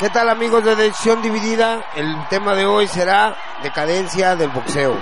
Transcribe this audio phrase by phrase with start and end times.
[0.00, 1.84] ¿Qué tal amigos de Decisión Dividida?
[1.94, 4.96] El tema de hoy será decadencia del boxeo.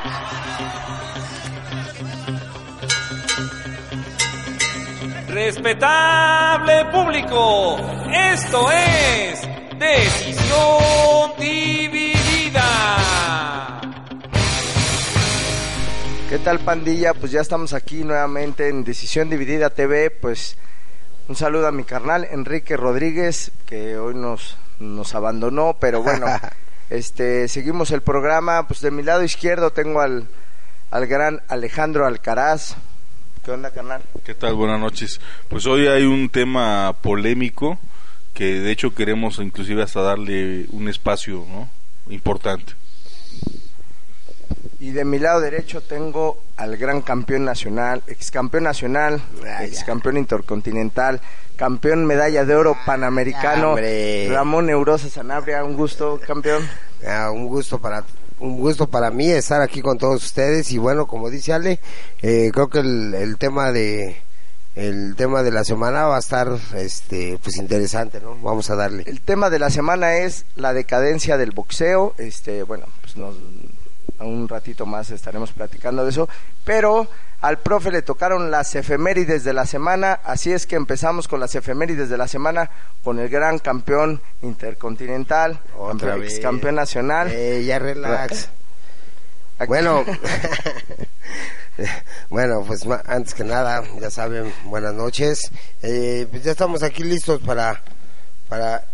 [5.29, 7.77] Respetable público,
[8.13, 9.49] esto es
[9.79, 12.61] Decisión Dividida.
[16.29, 17.15] ¿Qué tal pandilla?
[17.15, 20.11] Pues ya estamos aquí nuevamente en Decisión Dividida TV.
[20.11, 20.59] Pues
[21.29, 26.27] un saludo a mi carnal Enrique Rodríguez, que hoy nos, nos abandonó, pero bueno,
[26.91, 28.67] este seguimos el programa.
[28.67, 30.29] Pues de mi lado izquierdo tengo al,
[30.91, 32.77] al gran Alejandro Alcaraz.
[33.45, 34.03] ¿Qué onda, carnal?
[34.25, 34.55] ¿Qué tal?
[34.55, 35.21] Buenas noches.
[35.49, 37.79] Pues hoy hay un tema polémico
[38.35, 41.69] que de hecho queremos inclusive hasta darle un espacio ¿no?
[42.13, 42.75] importante.
[44.81, 49.23] Y de mi lado derecho tengo al gran campeón nacional, ex campeón nacional,
[49.61, 51.21] ex campeón intercontinental,
[51.57, 54.29] campeón medalla de oro panamericano, Hombre.
[54.29, 55.65] Ramón Neurosa Sanabria.
[55.65, 56.69] Un gusto, campeón.
[57.07, 58.05] Ah, un gusto para
[58.41, 61.81] un gusto para mí estar aquí con todos ustedes y bueno como dice Ale
[62.23, 64.17] eh, creo que el, el tema de
[64.77, 69.03] el tema de la semana va a estar este pues interesante no vamos a darle
[69.07, 72.15] El tema de la semana es la decadencia del boxeo.
[72.19, 73.35] Este, bueno, pues nos,
[74.21, 76.29] un ratito más estaremos platicando de eso.
[76.65, 77.09] Pero
[77.41, 81.55] al profe le tocaron las efemérides de la semana, así es que empezamos con las
[81.55, 82.71] efemérides de la semana
[83.05, 87.31] con el gran campeón intercontinental, Otra ex campeón nacional.
[87.33, 88.49] Eh, ya relax
[89.61, 90.05] Aquí- bueno
[92.31, 95.51] bueno pues antes que nada ya saben buenas noches
[95.83, 97.83] Eh, pues ya estamos aquí listos para
[98.49, 98.85] para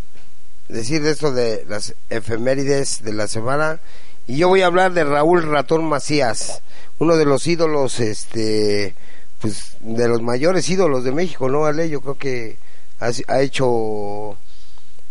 [0.69, 3.79] decir de esto de las efemérides de la semana
[4.27, 6.63] y yo voy a hablar de Raúl Ratón Macías,
[6.99, 8.95] uno de los ídolos, este,
[9.41, 11.91] pues de los mayores ídolos de México, ¿no, Ale?
[11.91, 12.57] Yo creo que
[13.01, 14.37] ha, hecho,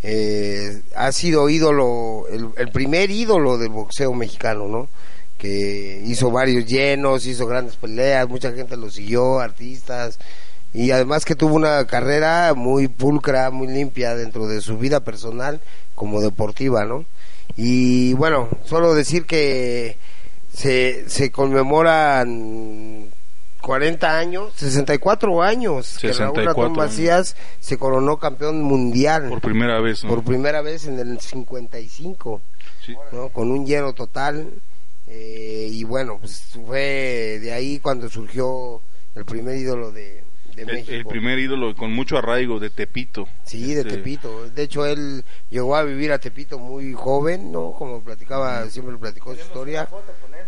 [0.01, 4.88] eh, ha sido ídolo, el, el primer ídolo del boxeo mexicano, ¿no?
[5.38, 10.18] Que hizo varios llenos, hizo grandes peleas, mucha gente lo siguió, artistas,
[10.74, 15.62] y además que tuvo una carrera muy pulcra, muy limpia dentro de su vida personal
[15.94, 17.06] como deportiva, ¿no?
[17.56, 19.97] Y bueno, solo decir que
[20.53, 23.09] se, se conmemoran
[23.62, 26.74] 40 años, 64 años que Raúl 64 Ratón.
[26.78, 30.09] Macías se coronó campeón mundial Por primera vez, ¿no?
[30.09, 32.42] por primera vez en el 55,
[32.86, 32.94] Sí.
[33.13, 33.30] ¿no?
[33.30, 34.50] Con un lleno total.
[35.08, 38.81] eh, y bueno, pues fue de ahí cuando surgió
[39.16, 40.24] el primer ídolo de,
[40.56, 40.91] de El, México.
[40.91, 43.28] el primer ídolo con mucho arraigo de Tepito.
[43.44, 44.50] Sí, de Este, Tepito.
[44.50, 47.72] De hecho, él llegó a vivir a Tepito muy joven, ¿no?
[47.74, 49.88] Como platicaba, siempre platicó su historia.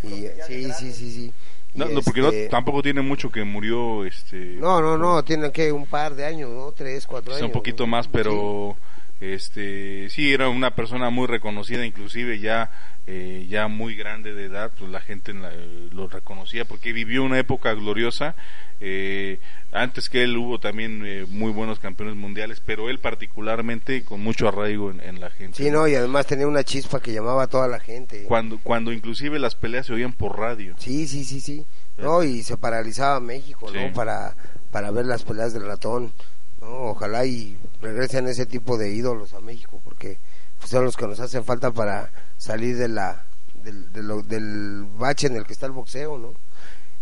[0.02, 1.32] Y, sí, sí, sí, sí.
[1.74, 4.36] No, no, porque no, este, tampoco tiene mucho que murió, este...
[4.58, 6.72] No, no, no, tienen que un par de años, ¿no?
[6.72, 7.48] Tres, cuatro Sí, años.
[7.48, 7.88] un poquito ¿no?
[7.88, 8.76] más, pero
[9.20, 12.70] este sí era una persona muy reconocida, inclusive ya
[13.08, 15.52] eh, ya muy grande de edad, pues la gente la-
[15.92, 18.34] lo reconocía porque vivió una época gloriosa.
[18.80, 19.38] eh,
[19.72, 24.48] antes que él hubo también eh, muy buenos campeones mundiales, pero él particularmente con mucho
[24.48, 25.56] arraigo en, en la gente.
[25.62, 28.24] Sí, no, y además tenía una chispa que llamaba a toda la gente.
[28.24, 30.74] Cuando cuando inclusive las peleas se oían por radio.
[30.78, 31.64] Sí, sí, sí, sí.
[31.96, 33.78] No, y se paralizaba México, Sí.
[33.78, 33.92] ¿no?
[33.94, 34.34] Para,
[34.70, 36.12] para ver las peleas del ratón.
[36.60, 40.18] Ojalá y regresen ese tipo de ídolos a México, porque
[40.58, 43.24] pues, son los que nos hacen falta para salir de la,
[43.62, 46.34] del, del bache en el que está el boxeo, ¿no?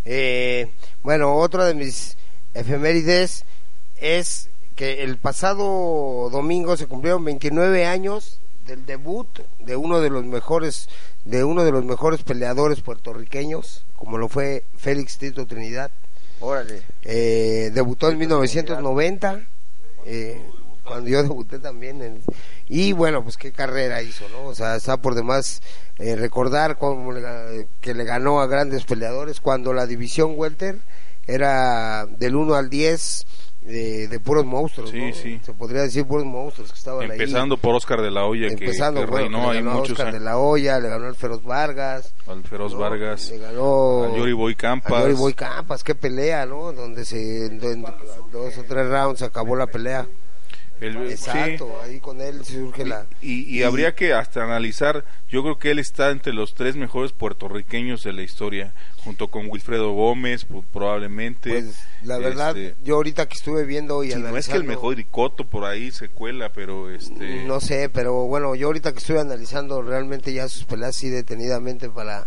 [0.04, 0.70] Eh,
[1.03, 2.16] bueno, otra de mis
[2.53, 3.44] efemérides
[3.97, 9.29] es que el pasado domingo se cumplieron 29 años del debut
[9.61, 10.88] de uno de los mejores
[11.25, 15.90] de uno de los mejores peleadores puertorriqueños, como lo fue Félix Tito Trinidad.
[16.44, 16.82] Órale.
[17.05, 19.41] Eh, debutó en 1990,
[20.05, 20.41] eh,
[20.85, 22.02] cuando yo debuté también.
[22.02, 22.20] en-
[22.69, 24.44] y bueno, pues qué carrera hizo, ¿no?
[24.44, 25.62] O sea, está por demás
[25.99, 30.79] eh, recordar cómo le que le ganó a grandes peleadores cuando la división Welter
[31.26, 33.25] era del 1 al 10
[33.64, 35.12] de, de puros monstruos, Sí, ¿no?
[35.14, 35.40] sí.
[35.43, 37.12] Se podría decir puros monstruos que estaban ahí.
[37.12, 39.75] Empezando por Oscar de la Hoya, que, Empezando, que bueno, reinó le ahí ganó a
[39.76, 40.22] muchos Oscar de años.
[40.22, 42.78] la Hoya, le ganó al Feroz Vargas, Al Feroz ¿no?
[42.81, 44.93] Vargas, le ganó a Yori Boy Campas.
[44.93, 46.72] a Yori Boy Campas, qué pelea, ¿no?
[46.72, 47.82] Donde se en, en
[48.32, 50.06] dos o tres rounds se acabó la pelea.
[50.81, 51.91] El- Exacto, sí.
[51.91, 53.06] ahí con él surge la...
[53.23, 57.12] Y, y habría que hasta analizar, yo creo que él está entre los tres mejores
[57.12, 61.50] puertorriqueños de la historia, junto con Wilfredo Gómez, pu- probablemente.
[61.50, 64.62] Pues la verdad, Este, yo ahorita que estuve viendo y sí, no es que el
[64.62, 68.93] analizando- mejor Ricoto por ahí se cuela, pero este No sé, pero bueno, yo ahorita
[68.93, 72.27] que estoy analizando realmente ya sus peleas así detenidamente para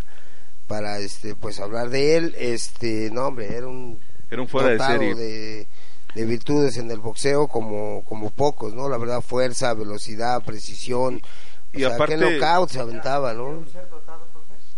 [0.68, 4.80] para este pues hablar de él, este, no hombre, era un era un fuera de
[4.80, 5.16] serie.
[5.16, 5.68] de,
[6.16, 8.90] de virtudes en el boxeo como como pocos, ¿no?
[8.90, 11.22] La verdad, fuerza, velocidad, precisión.
[11.74, 13.64] Y sea, aparte- qué knockout se aventaba, ¿no?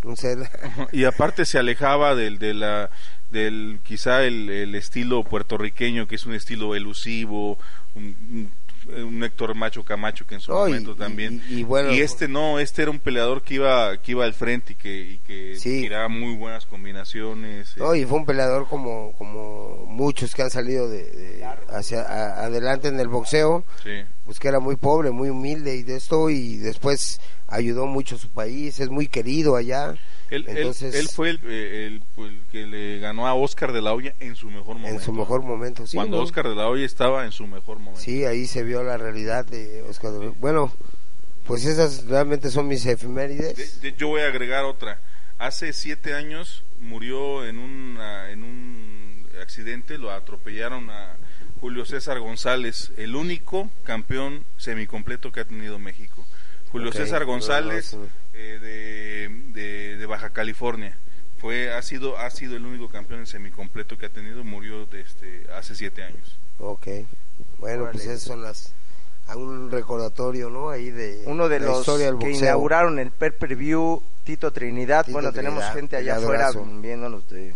[0.03, 0.49] Un ser
[0.93, 2.89] y aparte se alejaba del de la
[3.31, 7.59] del quizá el, el estilo puertorriqueño que es un estilo elusivo
[7.95, 8.51] un, un-
[8.87, 12.27] un Héctor Macho Camacho que en su y- momento y- también y- y bueno, este
[12.27, 15.55] no este era un peleador que iba que iba al frente y que y que
[15.57, 15.81] Sí.
[15.81, 17.99] tiraba muy buenas combinaciones No, eh.
[17.99, 22.87] y fue un peleador como, como muchos que han salido de, de- hacia a- adelante
[22.87, 24.03] en el boxeo, Sí.
[24.25, 28.19] pues que era muy pobre, muy humilde y de esto, y después ayudó mucho a
[28.19, 29.95] su país, es muy querido allá.
[30.31, 33.93] Él, Entonces, él fue el, eh, el- el que le ganó a Oscar de la
[33.93, 34.89] Hoya en su mejor momento.
[34.99, 35.87] en su mejor momento.
[35.87, 36.23] Sí, Cuando ¿no?
[36.23, 37.99] Oscar de la Hoya estaba en su mejor momento.
[38.01, 40.11] Sí, ahí se vio la realidad de Oscar.
[40.13, 40.71] de- Bueno,
[41.45, 43.81] pues esas realmente son mis efemérides.
[43.81, 44.99] De- de- yo voy a agregar otra.
[45.39, 51.15] Hace siete años murió en, una, en un accidente, lo atropellaron a
[51.61, 56.25] Julio César González, el único campeón semicompleto que ha tenido México.
[56.71, 58.88] Julio César González no, eh, de,
[59.53, 60.97] de- de Baja California.
[61.39, 65.45] Fue, ha, sido, ha sido el único campeón en semicompleto que ha tenido, murió desde
[65.53, 66.37] hace siete años.
[66.59, 66.87] Ok.
[67.59, 68.73] Bueno, pues esas son las...
[69.27, 70.69] a Un recordatorio, ¿no?
[70.69, 72.45] Ahí de Uno de los historia del que boxeo.
[72.47, 75.05] inauguraron el per preview Tito Trinidad.
[75.05, 76.51] Tito bueno, tenemos gente allá afuera
[76.81, 77.55] viéndonos de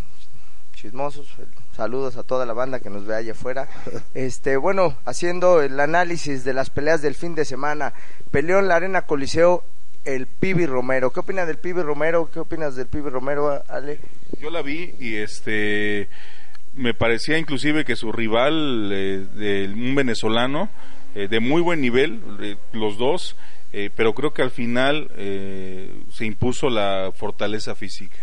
[0.74, 1.28] chismosos.
[1.76, 3.68] Saludos a toda la banda que nos ve allá afuera.
[4.14, 7.94] Este, bueno, haciendo el análisis de las peleas del fin de semana.
[8.32, 9.64] Peleó en la Arena Coliseo
[10.06, 11.12] el Pibi Romero.
[11.12, 12.30] ¿Qué opinas del Pibi Romero?
[12.32, 14.00] ¿Qué opinas del Pibi Romero, Ale?
[14.40, 16.10] Yo la vi y este
[16.76, 20.70] me parecía inclusive que su rival, eh, de un venezolano,
[21.16, 23.36] eh, de muy buen nivel, eh, los dos,
[23.72, 28.18] eh, pero creo que al final eh, se impuso la fortaleza física.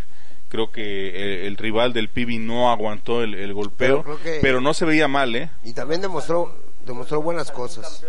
[0.48, 4.84] Creo que el rival del Pibi no aguantó el, el golpeo, Pero pero, no se
[4.84, 5.48] veía mal, ¿eh?
[5.62, 6.52] Y también demostró
[6.84, 8.04] demostró buenas cosas.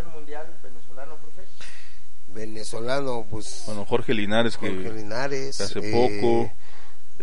[2.33, 5.57] Venezolano, pues Bueno, Jorge Linares, que Jorge Linares.
[5.57, 6.51] que hace eh, poco...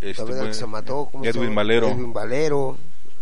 [0.00, 1.08] este, también el fue- que se mató.
[1.10, 1.54] ¿cómo se Edwin?
[1.54, 1.88] Valero.
[1.88, 2.76] Edwin Valero,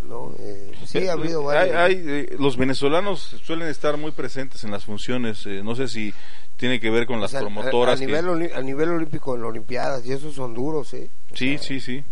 [0.08, 0.32] ¿no?
[0.38, 1.76] Eh, sí, ha habido Hay- varios.
[1.76, 5.44] hay, eh, los venezolanos suelen estar muy presentes en las funciones.
[5.46, 6.12] eh, no sé si
[6.56, 8.00] tiene que ver con las O sea, a- promotoras.
[8.00, 11.08] A, nivel, a nivel olímpico en las Olimpiadas, y esos son duros, ¿eh?
[11.32, 12.04] O sí, sea, sí, sí.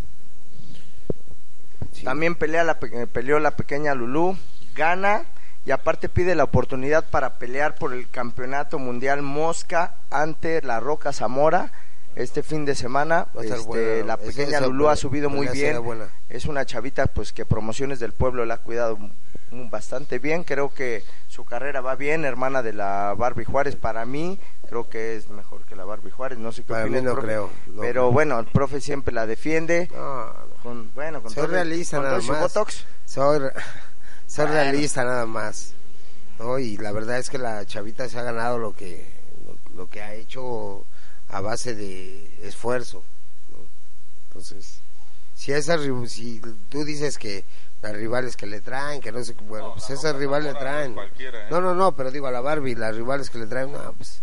[1.91, 2.03] sí.
[2.03, 4.37] También pelea la, pe- eh, peleó la pequeña Lulú,
[4.75, 5.23] gana
[5.65, 11.11] y aparte pide la oportunidad para pelear por el campeonato mundial Mosca ante la Roca
[11.11, 11.71] Zamora
[12.15, 13.27] este fin de semana.
[13.41, 14.05] Este, buena.
[14.05, 15.77] la pequeña esa Lulú ha subido muy bien.
[16.29, 18.97] Es una chavita pues que promociones del pueblo la ha cuidado
[19.51, 20.43] bastante bien.
[20.43, 23.75] Creo que su carrera va bien, hermana de la Barbie Juárez.
[23.75, 24.39] Para mí
[24.69, 26.37] creo que es mejor que la Barbie Juárez.
[26.37, 29.25] No sé qué Para mí no profe, creo, no pero bueno, el profe siempre la
[29.25, 29.89] defiende.
[29.93, 30.33] No, no.
[30.63, 32.41] Con, bueno, con Soy todo, realista con todo nada su más.
[32.41, 32.85] botox.
[33.05, 33.39] Soy,
[34.43, 34.53] Bueno.
[34.61, 35.73] realista nada más.
[36.39, 36.59] ¿no?
[36.59, 39.09] Y la verdad es que la chavita se ha ganado lo que,
[39.45, 40.83] lo, lo que ha hecho
[41.29, 43.03] a base de esfuerzo.
[43.51, 43.57] ¿no?
[44.27, 44.79] Entonces,
[45.35, 47.45] si, esas, ri- si tú dices que
[47.81, 50.97] las rivales que le traen, que no sé, bueno, pues esas rivales le traen.
[50.97, 51.47] ¿eh?
[51.51, 54.21] No, no, no, pero digo a la Barbie, las rivales que le traen, no, pues,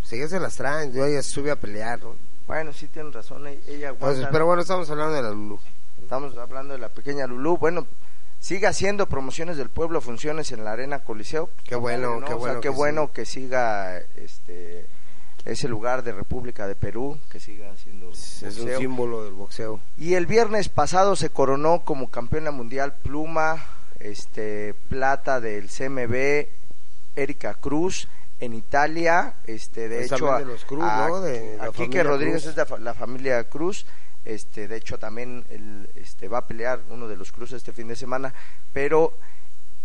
[0.00, 2.14] pues ellas se las traen, yo ella sube a pelear, ¿no?
[2.46, 4.06] Bueno, sí tienen razón, e- ella aguanta.
[4.08, 5.58] Entonces, pero bueno, estamos hablando de la Lulu.
[6.02, 7.56] Estamos hablando de la pequeña Lulú.
[7.58, 7.86] Bueno,
[8.40, 11.50] sigue haciendo promociones del pueblo, funciones en la Arena Coliseo.
[11.64, 12.26] Qué bueno, ¿no?
[12.26, 13.12] qué O sea, bueno qué que bueno sí.
[13.14, 14.86] que siga este
[15.44, 19.78] ese lugar de República de Perú, que siga haciendo Es un símbolo del boxeo.
[19.96, 23.64] Y el viernes pasado se coronó como campeona mundial pluma,
[24.00, 26.48] este plata del CMB,
[27.14, 28.08] Erika Cruz
[28.40, 31.20] en Italia, este de Es hecho también de los Cruz, a- ¿no?
[31.20, 32.58] De a Quique Rodríguez Cruz.
[32.58, 33.86] es de la familia Cruz,
[34.26, 37.88] este de hecho también el, este va a pelear uno de los Cruz este fin
[37.88, 38.34] de semana,
[38.72, 39.14] pero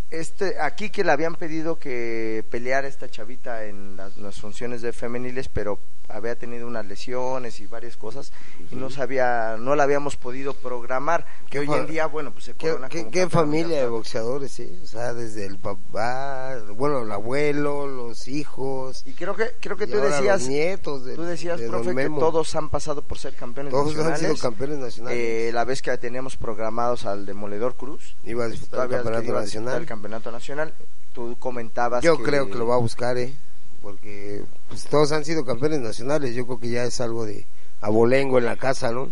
[0.10, 4.92] este aquí que le habían pedido que peleara esta chavita en las, las funciones de
[4.92, 5.80] femeniles, pero
[6.14, 8.32] había tenido unas lesiones y varias cosas
[8.72, 11.26] y no sabía, no la habíamos podido programar.
[11.50, 14.80] Que hoy en día, bueno, pues se ¿Qué, qué, qué familia de boxeadores, sí?
[14.84, 19.04] O sea, desde el papá, bueno, el abuelo, los hijos.
[19.06, 22.56] Y creo que creo que tú decías, nietos de, tú decías, de profe, que todos
[22.56, 24.20] han pasado por ser campeones Todos han nacionales.
[24.20, 25.20] sido campeones nacionales.
[25.20, 29.82] Eh, la vez que teníamos programados al Demoledor Cruz, Iba a disputar el campeonato nacional.
[29.82, 30.74] el campeonato nacional,
[31.14, 33.34] tú comentabas Yo creo que lo va a buscar, ¿eh?
[33.82, 36.36] Porque pues, todos han sido campeones nacionales.
[36.36, 37.46] Yo creo que ya es algo de
[37.82, 39.12] abolengo en la casa, ¿no?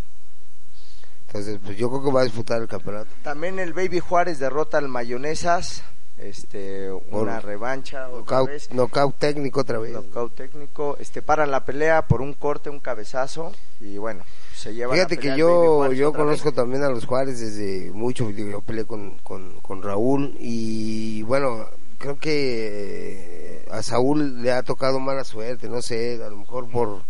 [1.27, 3.09] Entonces, pues yo creo que va a disputar el campeonato.
[3.23, 5.83] También el Baby Juárez derrota al Mayonesas,
[6.17, 8.71] este, una Por- revancha otra Knockout, vez.
[8.73, 9.91] knockout técnico otra vez.
[9.91, 14.23] Knockout técnico, este paran la pelea por un corte, un cabezazo y bueno,
[14.55, 16.55] se lleva Fíjate la que pelea yo, yo conozco vez.
[16.55, 21.67] también a los Juárez desde mucho, yo peleé con, con, con Raúl y bueno,
[21.99, 26.67] creo que eh, a Saúl le ha tocado mala suerte, no sé, a lo mejor
[26.69, 27.03] por,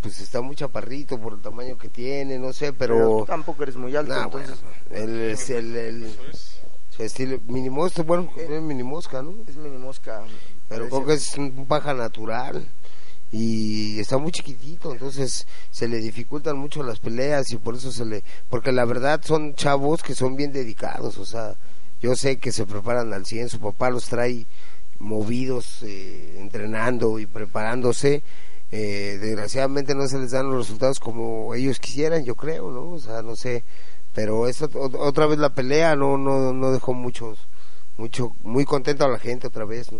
[0.00, 3.08] pues está muy chaparrito por el tamaño que tiene, no sé, pero, pero...
[3.20, 4.56] tú tampoco eres muy alto, Nah, entonces
[4.88, 6.14] bueno, el, es el, el-
[6.96, 9.34] su estilo, mini mosca, bueno, es mini mosca, ¿no?
[9.48, 10.22] es mini mosca.
[10.68, 10.88] Pero parece.
[10.90, 12.66] creo que es un paja natural
[13.32, 18.04] y está muy chiquitito, entonces se le dificultan mucho las peleas y por eso se
[18.04, 18.22] le...
[18.48, 21.54] Porque la verdad son chavos que son bien dedicados, o sea,
[22.00, 24.46] yo sé que se preparan al 100, su papá los trae
[24.98, 28.22] movidos, eh, entrenando y preparándose.
[28.72, 32.90] Eh, desgraciadamente no se les dan los resultados como ellos quisieran, yo creo, ¿no?
[32.92, 33.64] O sea, no sé,
[34.14, 37.38] pero ot- otra vez la pelea no no no dejó muchos
[37.96, 39.98] mucho muy contento a la gente otra vez, ¿no?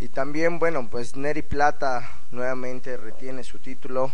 [0.00, 4.10] Y también, bueno, pues Neri Plata nuevamente retiene su título.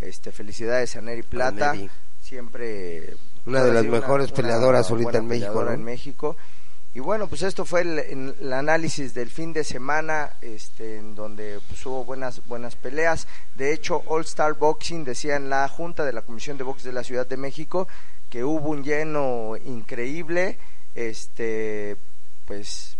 [0.00, 1.72] Este, felicidades a Neri Plata.
[1.74, 1.90] Neri.
[2.22, 3.14] Siempre
[3.46, 5.72] Una de las mejores peleadoras ahorita en México, ¿no?
[5.72, 6.36] en México.
[6.94, 11.84] Y bueno, pues esto fue el, análisis del fin de semana, este, en donde pues,
[11.86, 13.26] hubo buenas buenas peleas.
[13.54, 16.92] De hecho, All Star Boxing decía en la junta de la Comisión de Box de
[16.92, 17.88] la Ciudad de México
[18.28, 20.58] que hubo un lleno increíble.
[20.94, 21.96] Este,
[22.46, 22.96] pues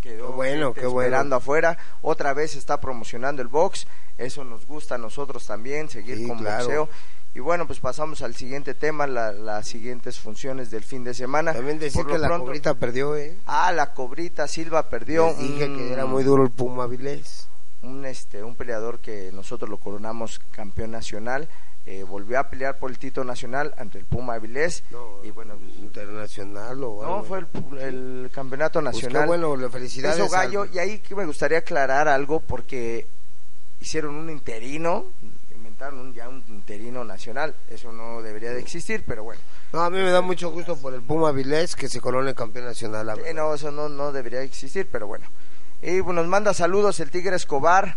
[0.00, 1.78] quedó Qué bueno, esperando afuera.
[2.02, 3.86] Otra vez está promocionando el box.
[4.18, 6.64] Eso nos gusta a nosotros también, seguir Sí, con claro.
[6.64, 6.88] boxeo.
[7.34, 11.54] Y bueno, pues pasamos al siguiente tema, la- las siguientes funciones del fin de semana.
[11.54, 13.36] También decir que la pronto- cobrita perdió, ¿eh?
[13.46, 15.28] Ah, la cobrita Silva perdió.
[15.28, 17.48] Les dije un- que era muy duro el Puma Vilés.
[17.82, 21.48] Un, este, un peleador que nosotros lo coronamos campeón nacional.
[21.84, 24.84] eh, volvió a pelear por el título nacional ante el Puma Avilés.
[25.24, 29.26] y bueno, pues, internacional o no, fue el, el campeonato Pues nacional.
[29.26, 30.16] bueno, felicidades.
[30.20, 33.04] Eso gallo, al- y ahí que me gustaría aclarar algo porque
[33.80, 35.06] hicieron un interino,
[35.90, 39.40] un, ya un interino nacional, eso no debería de existir, pero bueno,
[39.72, 42.66] No, a mí me da mucho gusto por el Puma Vilés que se corone campeón
[42.66, 43.06] nacional.
[43.06, 45.26] la Eh, no, eso no, no debería existir, pero bueno.
[45.82, 47.96] Y bueno, nos manda saludos el Tigre Escobar,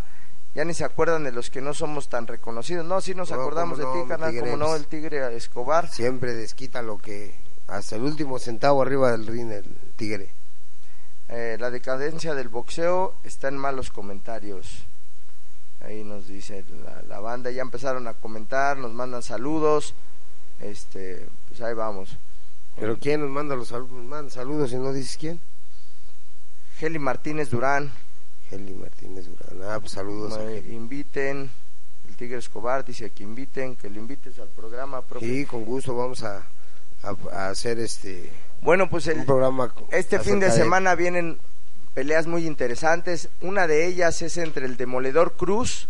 [0.56, 3.42] ya ni se acuerdan de los que no somos tan reconocidos, no, sí nos No,
[3.42, 4.80] acordamos de no, ti, carnal, como no, pues.
[4.82, 5.90] el Tigre Escobar.
[5.92, 7.36] Siempre desquita lo que...
[7.68, 9.66] Hasta el último centavo arriba del ring el
[9.96, 10.30] Tigre.
[11.30, 14.86] Eh, la decadencia del boxeo está en malos comentarios.
[15.86, 19.94] Ahí nos dice la, la banda, ya empezaron a comentar, nos mandan saludos.
[20.60, 22.18] Este, pues ahí vamos.
[22.80, 23.92] Pero ¿quién nos manda los saludos?
[23.92, 25.40] Nos manda saludos y no dices quién.
[26.82, 27.92] Heli Martínez Durán,
[28.52, 29.70] Heli Martínez Durán.
[29.72, 30.34] Ah, pues saludos.
[30.34, 31.50] a me inviten.
[32.08, 35.26] El Tigre Escobar dice que inviten, que lo invites al programa, profe.
[35.26, 36.44] Sí, con gusto vamos a,
[37.04, 39.74] a- a hacer este Bueno, pues el, un programa.
[39.92, 41.40] este fin de semana vienen
[41.96, 43.30] peleas muy interesantes.
[43.42, 45.88] Una de ellas es entre el Demoledor Cruz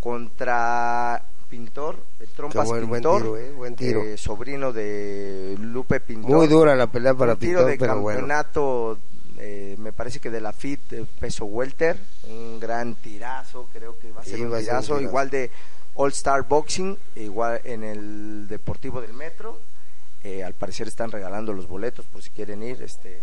[0.00, 4.02] contra Pintor, el Trompas buen- buen Pintor, tiro, eh, buen tiro.
[4.02, 6.30] eh, sobrino de Lupe Pintor.
[6.30, 8.18] Muy dura la pelea para un tiro Pintor, de pero bueno.
[8.20, 8.98] campeonato,
[9.38, 11.96] eh, me parece que de la FIT peso welter,
[12.28, 14.86] un gran tirazo, creo que va a Sí, ser un va a ser un tirazo,
[14.96, 15.00] tirazo.
[15.08, 15.50] igual de
[15.94, 19.60] All Star Boxing, igual en el Deportivo del Metro.
[20.24, 22.82] Eh, al parecer están regalando los boletos por si quieren ir.
[22.82, 23.20] Este,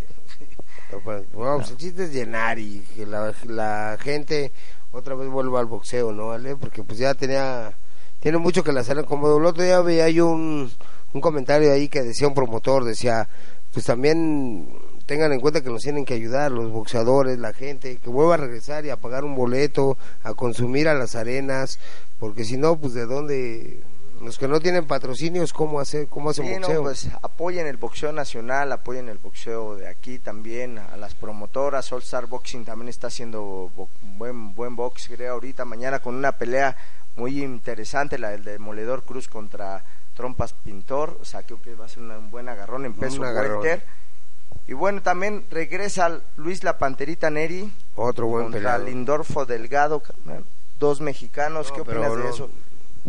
[1.03, 4.51] Pues, bueno, pues el chiste es llenar y que la, la gente
[4.91, 6.27] otra vez vuelva al boxeo, ¿no?
[6.27, 6.55] ¿Vale?
[6.55, 7.73] Porque pues ya tenía,
[8.19, 10.69] tiene mucho que la salen como el otro día veía yo un,
[11.13, 13.27] un comentario ahí que decía un promotor, decía,
[13.73, 14.67] pues también
[15.05, 18.37] tengan en cuenta que nos tienen que ayudar los boxeadores, la gente, que vuelva a
[18.37, 21.79] regresar y a pagar un boleto, a consumir a las arenas,
[22.19, 23.83] porque si no, pues de dónde,
[24.23, 26.83] los que no tienen patrocinios, ¿cómo hacer, cómo hacen sí, no, boxeo?
[26.83, 32.01] pues apoyen el boxeo nacional, apoyen el boxeo de aquí también, a las promotoras, All
[32.01, 36.77] Star Boxing también está haciendo bo- buen buen box, creo, ahorita mañana con una pelea
[37.15, 39.83] muy interesante, la del Demoledor Cruz contra
[40.15, 43.21] Trompas Pintor, o sea, creo que va a ser una- un buen agarrón en peso.
[44.67, 48.87] Y bueno, también regresa Luis La Panterita Neri Otro buen contra peleador.
[48.87, 50.03] Lindorfo Delgado,
[50.79, 51.69] dos mexicanos.
[51.69, 52.49] No, ¿Qué opinas de no- eso?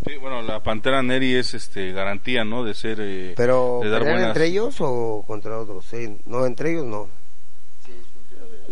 [0.07, 2.65] Sí, bueno, la Pantera Neri es este garantía, ¿no?
[2.65, 5.85] De ser eh, Pero de dar ¿pelean buenas- entre ellos o contra otros?
[5.87, 7.09] Sí, no, entre ellos no.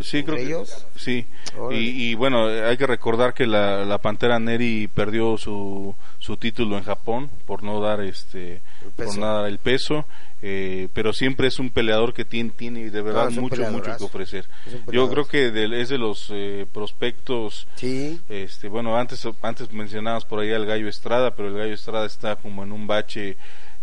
[0.00, 0.86] Sí, creo ¿Entre que ellos?
[0.96, 1.26] sí.
[1.72, 6.78] Y, y bueno, hay que recordar que la, la Pantera Neri perdió su, su título
[6.78, 8.60] en Japón por no dar este
[8.96, 10.06] por no dar el peso,
[10.42, 14.46] eh, pero siempre es un peleador que tiene, tiene de verdad mucho mucho que ofrecer.
[14.90, 20.24] Yo creo que del- es de los eh, prospectos Sí, este, bueno, antes, antes mencionabas
[20.24, 23.36] por ahí al Gallo Estrada, pero el Gallo Estrada está como en un bache,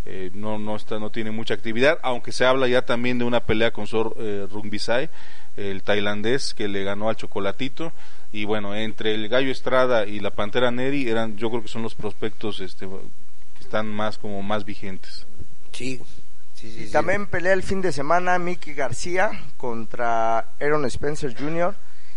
[0.05, 3.41] eh, no, no está, no tiene mucha actividad, aunque se habla ya también de una
[3.41, 5.09] pelea con Sor eh, Rungbisai,
[5.57, 7.91] el tailandés que le ganó al Chocolatito,
[8.31, 11.81] y bueno, entre el Gallo Estrada y la Pantera Neri eran, yo creo que son
[11.83, 15.25] los prospectos, este, que están más como más vigentes.
[15.73, 16.01] sí.
[16.55, 16.91] Sí, sí, Y sí.
[16.91, 21.75] también pelea el fin de semana Mickey García contra Aaron Spencer Jr.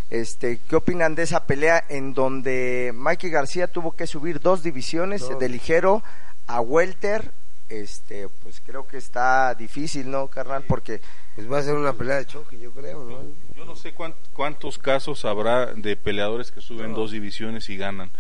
[0.09, 5.21] Este, ¿Qué opinan de esa pelea en donde Mikey García tuvo que subir dos divisiones
[5.21, 5.39] Dos.
[5.39, 6.03] de ligero
[6.47, 7.33] a welter?
[7.71, 10.65] Este, pues creo que está difícil, ¿no, carnal?
[10.67, 11.01] Porque
[11.37, 13.23] Pues va a ser una pelea de choque, yo creo, ¿no?
[13.57, 18.11] Yo no sé cuán- cuántos casos habrá de peleadores que suben dos divisiones y ganan.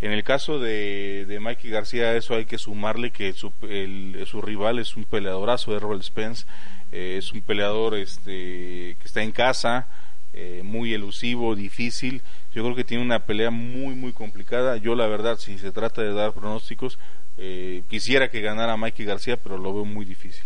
[0.00, 4.20] En el caso de, de Mikey García, a eso hay que sumarle que su, el-
[4.26, 6.44] su rival es un peleadorazo, Errol Spence.
[6.90, 9.86] Eh, es un peleador este, que está en casa,
[10.32, 12.20] eh, muy elusivo, difícil.
[12.52, 14.76] Yo creo que tiene una pelea muy, muy complicada.
[14.78, 16.98] Yo, la verdad, si se trata de dar pronósticos,
[17.38, 20.44] eh, quisiera que ganara Mikey García, pero lo veo muy difícil.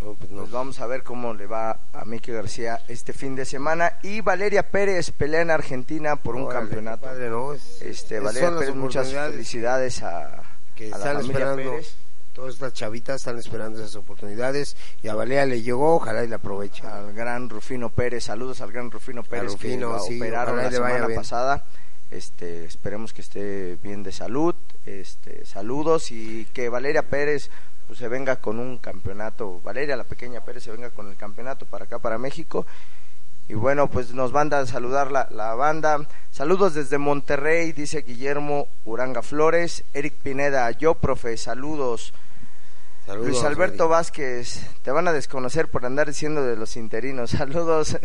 [0.00, 3.92] Pues vamos a ver cómo le va a Miki García este fin de semana.
[4.02, 7.02] Y Valeria Pérez pelea en Argentina por un Órale, campeonato.
[7.02, 7.52] qué padre, ¿no?
[7.52, 10.42] Es- Este, es- Valeria Pérez, muchas felicidades a,
[10.74, 11.70] que a la están familia esperando.
[11.72, 11.94] Pérez.
[12.32, 16.36] Todas estas chavitas están esperando esas oportunidades y a Valeria le llegó, ojalá y la
[16.36, 16.86] aproveche.
[16.86, 20.70] Al gran Rufino Pérez, saludos al gran Rufino Pérez Rufino, que lo sí, operaron la
[20.70, 21.18] semana bien.
[21.18, 21.64] pasada.
[22.10, 24.54] Este, esperemos que esté bien de salud.
[24.84, 27.50] Este, saludos y que Valeria Pérez
[27.86, 29.60] pues, se venga con un campeonato.
[29.62, 32.66] Valeria, la pequeña Pérez, se venga con el campeonato para acá, para México.
[33.48, 36.06] Y bueno, pues nos manda a saludar la, la banda.
[36.30, 39.84] Saludos desde Monterrey, dice Guillermo Uranga Flores.
[39.92, 42.12] Eric Pineda, yo, profe, saludos.
[43.06, 43.90] Saludos, Luis Alberto Eric.
[43.90, 47.30] Vázquez, te van a desconocer por andar diciendo de los interinos.
[47.38, 47.98] Saludos.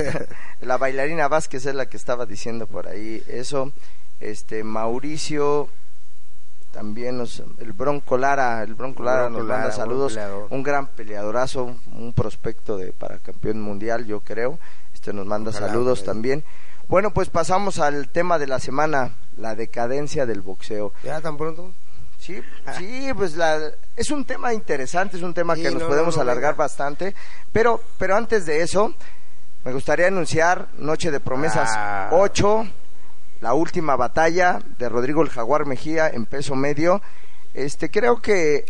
[0.60, 3.72] la bailarina Vázquez es la que estaba diciendo por ahí eso.
[4.20, 5.68] Este Mauricio
[6.72, 10.18] también nos, el Bronco Lara, el Bronco Lara Bronco nos manda Lara, saludos.
[10.50, 14.58] Un gran peleadorazo, un, un prospecto de para campeón mundial, yo creo.
[14.94, 16.44] Este nos manda Ojalá, saludos también.
[16.88, 20.92] Bueno, pues pasamos al tema de la semana, la decadencia del boxeo.
[21.04, 21.72] ¿Ya tan pronto?
[22.18, 22.42] Sí,
[22.76, 23.58] sí, pues la,
[23.96, 26.56] es un tema interesante, es un tema Sí, que nos no, podemos no, no, alargar
[26.56, 27.14] bastante,
[27.52, 28.94] pero, pero antes de eso,
[29.64, 32.08] me gustaría anunciar Noche de Promesas Ah.
[32.12, 32.66] 8,
[33.40, 37.00] la última batalla de Rodrigo el Jaguar Mejía en peso medio.
[37.54, 38.66] Este, creo que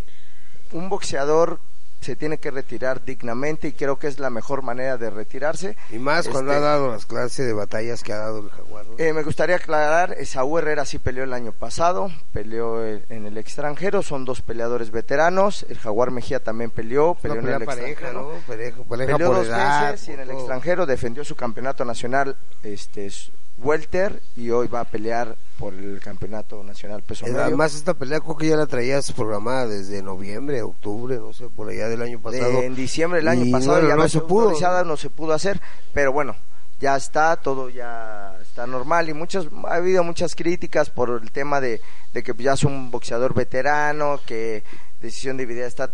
[0.72, 1.58] un boxeador
[2.00, 5.76] se tiene que retirar dignamente y creo que es la mejor manera de retirarse.
[5.90, 8.86] Y más cuando Este, ha dado las clases de batallas que ha dado el Jaguar.
[8.86, 8.94] ¿no?
[8.98, 14.02] eh, me gustaría aclarar, Saúl Herrera sí peleó el año pasado, peleó en el extranjero,
[14.02, 18.22] son dos peleadores veteranos, el Jaguar Mejía también peleó, peleó en el pareja, extranjero.
[18.22, 18.28] ¿no?
[18.46, 22.36] Pareja, pareja Peleó por dos edad, veces y en el extranjero defendió su campeonato nacional
[22.62, 27.44] este es welter y hoy va a pelear por el campeonato nacional peso Eh, medio.
[27.44, 31.68] Además, esta pelea creo que ya la traías programada desde noviembre, octubre, no sé, por
[31.68, 32.60] allá del año pasado.
[32.60, 34.84] De- en diciembre del año Y pasado bueno, ya no no se pudo.
[34.84, 35.60] no se pudo hacer,
[35.92, 36.36] pero bueno,
[36.80, 41.60] ya está, todo ya está normal y muchas ha habido muchas críticas por el tema
[41.60, 41.80] de,
[42.14, 44.62] de que ya es un boxeador veterano, que
[45.00, 45.90] decisión dividida está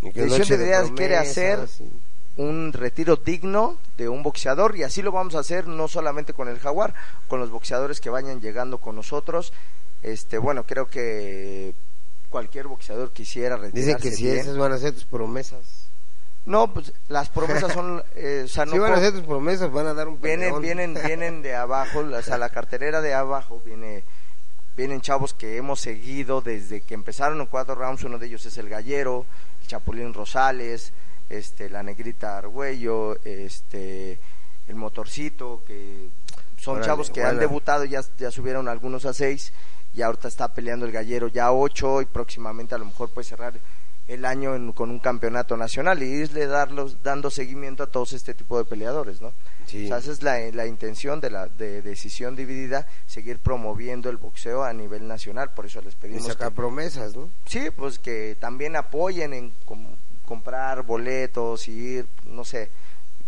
[0.00, 1.90] Decisión noche de quiere hacer sí.
[2.36, 6.48] Un retiro digno de un boxeador y así lo vamos a hacer no solamente con
[6.48, 6.94] el jaguar,
[7.28, 9.52] con los boxeadores que vayan llegando con nosotros.
[10.02, 11.74] Este, bueno, creo que
[12.30, 14.38] cualquier boxeador quisiera retirarse Dicen que si bien.
[14.38, 15.88] esas van a ser tus promesas.
[16.46, 19.88] No, pues las promesas son, eh, o sea, no van a ser tus promesas, van
[19.88, 20.62] a dar un vienen, peleón.
[20.62, 24.04] vienen, vienen de abajo, o sea, la cartelera de abajo viene,
[24.76, 28.56] vienen chavos que hemos seguido desde que empezaron en cuatro rounds, uno de ellos es
[28.56, 29.26] el Gallero,
[29.60, 30.92] el Chapulín Rosales,
[31.30, 34.18] este, la Negrita Argüello, este,
[34.68, 36.08] el Motorcito, que
[36.58, 39.52] son Órale, chavos que han debutado, ya, ya subieron algunos a seis,
[39.94, 43.26] y ahorita está peleando el Gallero ya a ocho, y próximamente a lo mejor puede
[43.26, 43.54] cerrar
[44.08, 48.34] el año en- con un campeonato nacional y irle darlos, dando seguimiento a todos este
[48.34, 49.32] tipo de peleadores, ¿no?
[49.66, 49.84] Sí.
[49.84, 54.16] O sea, esa es la, la intención de la de decisión dividida, seguir promoviendo el
[54.16, 57.30] boxeo a nivel nacional, por eso les Y pedimos sacar que, promesas, ¿no?
[57.46, 59.94] sí, pues que también apoyen en com-
[60.30, 62.70] comprar boletos y ir, no sé,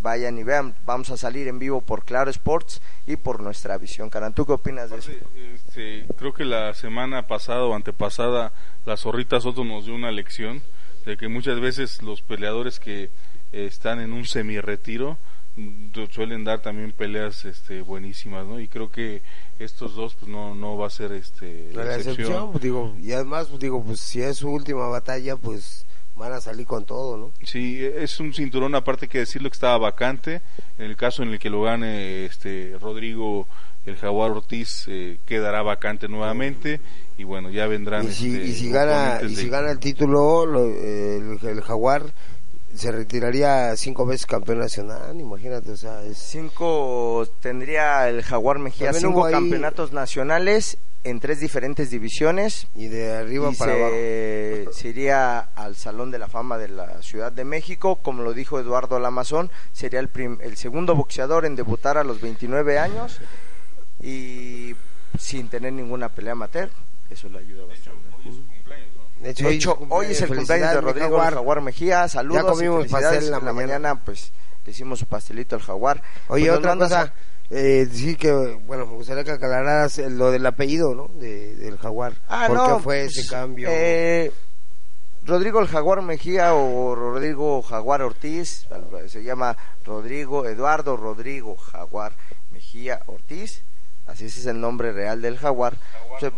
[0.00, 0.76] vayan y vean.
[0.86, 4.08] Vamos a salir en vivo por Claro Sports y por nuestra visión.
[4.08, 5.10] Caran, ¿tú qué opinas de eso?
[5.52, 8.52] Este, creo que la semana pasada o antepasada
[8.86, 10.62] la Zorrita Soto nos dio una lección
[11.04, 13.10] de que muchas veces los peleadores que eh,
[13.50, 15.18] están en un semi-retiro
[15.56, 18.60] mm, suelen dar también peleas este, buenísimas, ¿no?
[18.60, 19.22] Y creo que
[19.58, 23.48] estos dos pues no, no va a ser este la, excepción, pues, digo, y además
[23.48, 25.84] pues, digo, pues si es su última batalla, pues
[26.22, 27.32] van a salir con todo, ¿no?
[27.44, 30.40] Sí, es un cinturón aparte que decirlo que estaba vacante,
[30.78, 33.46] en el caso en el que lo gane este Rodrigo
[33.84, 36.80] el Jaguar Ortiz eh, quedará vacante nuevamente
[37.18, 40.46] y bueno, ya vendrán y si, este, y si gana y si gana el título
[40.46, 42.04] lo, el, el Jaguar
[42.72, 46.16] se retiraría cinco veces campeón nacional, imagínate, o sea, es...
[46.16, 52.86] cinco tendría el Jaguar Mejía También cinco ahí- campeonatos nacionales en tres diferentes divisiones y
[52.86, 54.72] de arriba y para se, abajo.
[54.78, 58.60] se iría al Salón de la Fama de la Ciudad de México, como lo dijo
[58.60, 63.18] Eduardo Lamazón, sería el, prim- el segundo boxeador en debutar a los 29 años
[64.00, 64.74] y
[65.18, 66.70] sin tener ninguna pelea amateur,
[67.10, 68.00] eso le ayuda bastante.
[69.20, 71.34] De hecho, De hecho, hoy es el cumpleaños de Rodrigo Jaguar.
[71.34, 73.94] Jaguar Mejía, saludos Ya comimos pastel en la mañana.
[74.04, 74.32] pues
[74.64, 76.02] le hicimos su pastelito al Jaguar.
[76.28, 77.12] Oye, Pues, otra cosa,
[77.52, 78.32] eh, sí que,
[78.66, 81.08] bueno, me gustaría que aclararas lo del apellido, ¿no?
[81.08, 82.14] De, del Jaguar.
[82.28, 83.68] Ah, ¿Por no, qué fue pues, ese cambio?
[83.70, 84.32] eh,
[85.24, 88.66] Rodrigo el Jaguar Mejía o Rodrigo Jaguar Ortiz,
[89.06, 92.12] se llama Rodrigo Eduardo Rodrigo Jaguar
[92.50, 93.62] Mejía Ortiz,
[94.06, 95.76] así ese es el nombre real del Jaguar.
[96.18, 96.32] Se-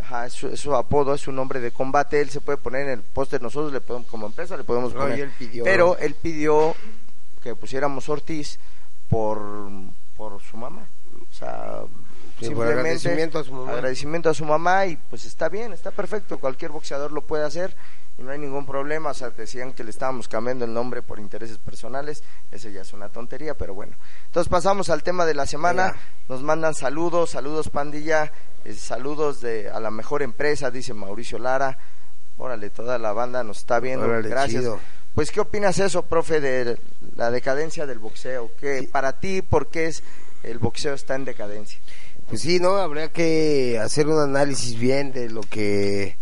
[0.00, 2.82] ajá, es, su, es su apodo, es su nombre de combate, él se puede poner
[2.82, 5.96] en el póster, nosotros le podemos, como empresa le podemos No, poner, él pidió, pero
[5.98, 6.74] él pidió
[7.42, 8.58] que pusiéramos Ortiz
[9.12, 9.38] por,
[10.16, 10.82] por su mamá,
[11.30, 11.82] o sea,
[12.38, 13.72] Sí, simplemente agradecimiento a su mamá.
[13.72, 17.76] agradecimiento a su mamá y pues está bien, está perfecto, cualquier boxeador lo puede hacer
[18.18, 21.20] y no hay ningún problema, o sea, decían que le estábamos cambiando el nombre por
[21.20, 23.94] intereses personales, eso ya es una tontería, pero bueno.
[24.26, 25.94] Entonces pasamos al tema de la semana,
[26.28, 28.32] nos mandan saludos, saludos pandilla,
[28.64, 31.78] eh, saludos de a la mejor empresa, dice Mauricio Lara,
[32.38, 34.62] órale, toda la banda nos está viendo, Órale, gracias.
[34.62, 34.80] chido.
[35.14, 36.78] Pues, ¿qué opinas eso, profe, de
[37.16, 38.50] la decadencia del boxeo?
[38.58, 38.88] ¿Qué.
[38.90, 40.02] Para ti, ¿por qué es,
[40.42, 41.78] el boxeo está en decadencia?
[42.28, 46.16] Pues sí, no, habría que hacer un análisis bien de lo que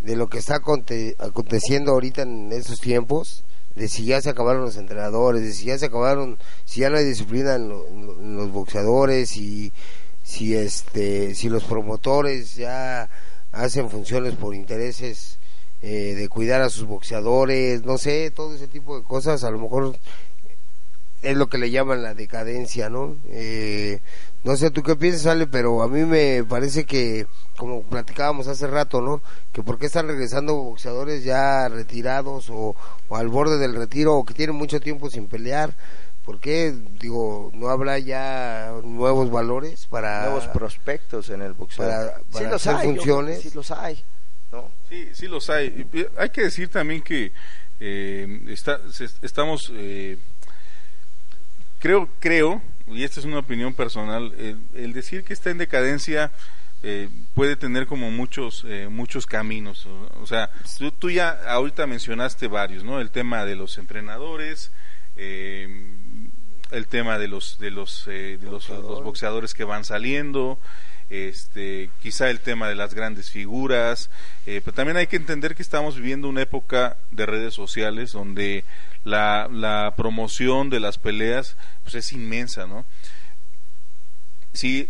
[0.00, 3.42] de lo que está aconte- aconteciendo ahorita en estos tiempos,
[3.74, 6.98] de si ya se acabaron los entrenadores, de si ya se acabaron, si ya no
[6.98, 9.72] hay disciplina en, lo- en lo- en los boxeadores y
[10.22, 13.08] si este si los promotores ya
[13.52, 15.38] hacen funciones por intereses
[15.86, 19.58] eh, de cuidar a sus boxeadores, no sé, todo ese tipo de cosas, a lo
[19.58, 19.96] mejor
[21.22, 23.16] es lo que le llaman la decadencia, ¿no?
[23.28, 24.00] Eh,
[24.44, 28.66] no sé tú qué piensas, Ale, pero a mí me parece que, como platicábamos hace
[28.66, 29.22] rato, ¿no?
[29.52, 32.76] Que por qué están regresando boxeadores ya retirados o,
[33.08, 35.74] o al borde del retiro o que tienen mucho tiempo sin pelear.
[36.26, 40.22] ¿Por qué, digo, no habrá ya nuevos valores para...
[40.24, 41.84] Nuevos prospectos en el boxeo.
[41.86, 43.40] para- sí para los hacer hay, yo funciones.
[43.42, 44.02] sí los hay.
[44.94, 45.86] Sí, sí los hay.
[45.92, 47.32] Eh, Hay que decir también que
[47.80, 50.18] eh, está, se- estamos, eh,
[51.80, 56.30] creo, creo, y esta es una opinión personal, el, el decir que está en decadencia
[56.82, 59.86] eh, puede tener como muchos, eh, muchos caminos.
[60.20, 63.00] O, sea, tú, tú ya ahorita mencionaste varios, ¿no?
[63.00, 64.70] El tema de los entrenadores,
[65.16, 65.86] eh,
[66.70, 70.58] el tema de los, de los, eh, de los, los boxeadores que van saliendo,
[71.10, 74.10] este, quizá el tema de las grandes figuras,
[74.46, 78.64] eh, pero también hay que entender que estamos viviendo una época de redes sociales donde
[79.04, 82.84] la, promoción de las peleas pues es inmensa, ¿no?
[84.52, 84.88] Si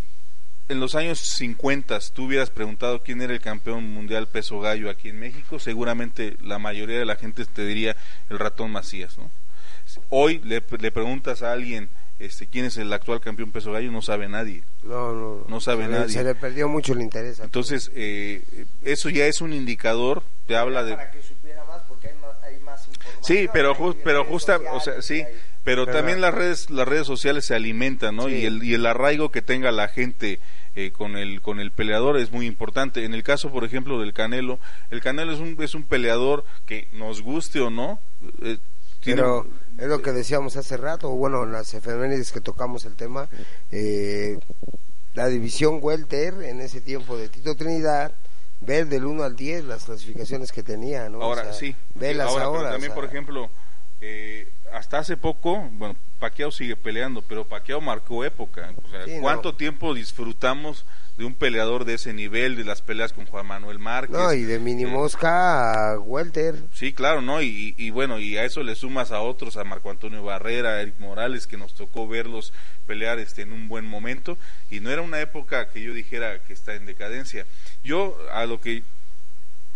[0.68, 5.08] en los años 50 tú hubieras preguntado quién era el campeón mundial peso gallo aquí
[5.08, 7.96] en México, seguramente la mayoría de la gente te diría
[8.30, 9.30] el ratón Macías, ¿no?
[10.08, 11.88] Hoy le preguntas a alguien
[12.26, 14.62] este, quién es el actual campeón peso gallo, no sabe nadie.
[14.82, 16.12] No, no, No sabe se le- nadie.
[16.12, 17.40] Se le perdió mucho el interés.
[17.40, 18.42] a Entonces, eh,
[18.82, 20.94] eso ya es un indicador, te habla de...
[20.96, 23.24] Para que supiera más, porque hay más, hay más información.
[23.24, 25.26] Sí, pero, hay ju- pero justa, o sea, sí, hay-
[25.64, 28.24] pero Pero- también las redes, las redes sociales se alimentan, ¿no?
[28.28, 28.34] Sí.
[28.34, 30.38] Y, el, y el arraigo que tenga la gente
[30.76, 33.04] eh, con el con el peleador es muy importante.
[33.04, 34.58] En el caso, por ejemplo, del Canelo,
[34.90, 38.00] el Canelo es un es un peleador que nos guste o no,
[38.42, 38.58] eh,
[39.00, 39.46] tiene- Pero
[39.78, 43.28] es lo que decíamos hace rato, bueno, en las efemérides que tocamos el tema,
[43.70, 44.38] eh,
[45.14, 48.12] la división welter en ese tiempo de Tito Trinidad,
[48.60, 51.22] ver del 1 al 10 las clasificaciones que tenía, ¿no?
[51.22, 51.74] Ahora O sea, sí.
[51.94, 52.58] Velas ahora, ahora.
[52.60, 53.50] pero también, o sea, por ejemplo,
[54.00, 58.72] eh, hasta hace poco, bueno, Paquiao sigue peleando, pero Paquiao marcó época.
[58.84, 59.22] O sea, Sí, no.
[59.22, 60.84] ¿cuánto tiempo disfrutamos
[61.16, 64.16] de un peleador de ese nivel, de las peleas con Juan Manuel Márquez?
[64.16, 66.56] No, y de mini Eh, mosca a welter.
[66.72, 67.40] Sí, claro, ¿no?
[67.42, 70.80] Y, y bueno, y a eso le sumas a otros, a Marco Antonio Barrera, a
[70.82, 72.52] Eric Morales, que nos tocó verlos
[72.86, 74.36] pelear este, en un buen momento,
[74.70, 77.46] y no era una época que yo dijera que está en decadencia.
[77.84, 78.82] Yo a lo que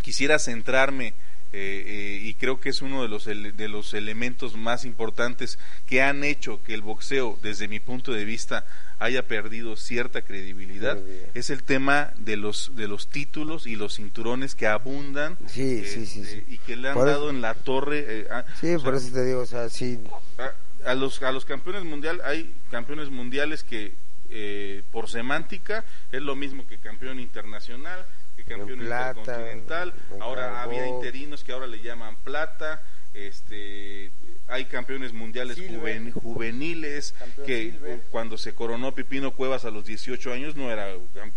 [0.03, 1.15] quisiera centrarme,
[1.53, 6.03] eh, eh, y creo que es uno de los, de los elementos más importantes que
[6.03, 8.67] han hecho que el boxeo, desde mi punto de vista,
[8.99, 10.99] haya perdido cierta credibilidad,
[11.35, 16.05] es el tema de los, de los títulos y los cinturones que abundan Sí, sí,
[16.07, 16.45] sí, este, sí.
[16.49, 18.05] y que le han Por eso- dado en la torre.
[18.09, 19.99] eh, a, Sí, o por sea, eso te digo, o sea, sí.
[20.39, 23.95] a, a los, a los campeones mundial hay campeones mundiales que
[24.31, 28.05] eh, por semántica es lo mismo que campeón internacional,
[28.39, 29.95] que campeón En plata, intercontinental.
[30.15, 32.83] en Ahora había interinos que ahora le llaman plata.
[33.15, 34.11] Este,
[34.47, 36.13] hay campeones mundiales Silver.
[36.13, 37.91] juveniles Campeón que Silver.
[37.99, 40.87] eh, cuando se coronó Pipino Cuevas a los 18 años no era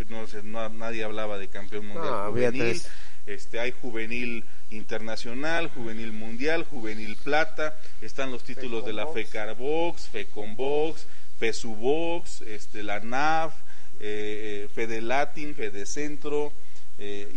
[0.08, 2.80] no, se- no- nadie hablaba de campeón mundial No, juvenil
[3.26, 9.28] este hay juvenil internacional, juvenil mundial, juvenil plata, están los títulos de la Fecombox.
[9.30, 11.06] FECARBOX, FECONBOX,
[11.38, 13.54] FESUBOX, este, la NAF,
[14.00, 17.30] eh, FEDELATIN, FEDECentro, eh, infinidad, Eh,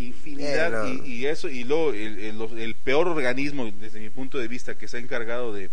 [0.72, 0.88] no.
[1.06, 4.88] y, y eso, y luego el, el- peor organismo desde mi punto de vista que
[4.88, 5.70] se ha encargado de,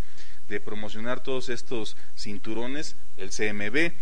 [0.49, 3.93] de promocionar todos estos cinturones, el CMB,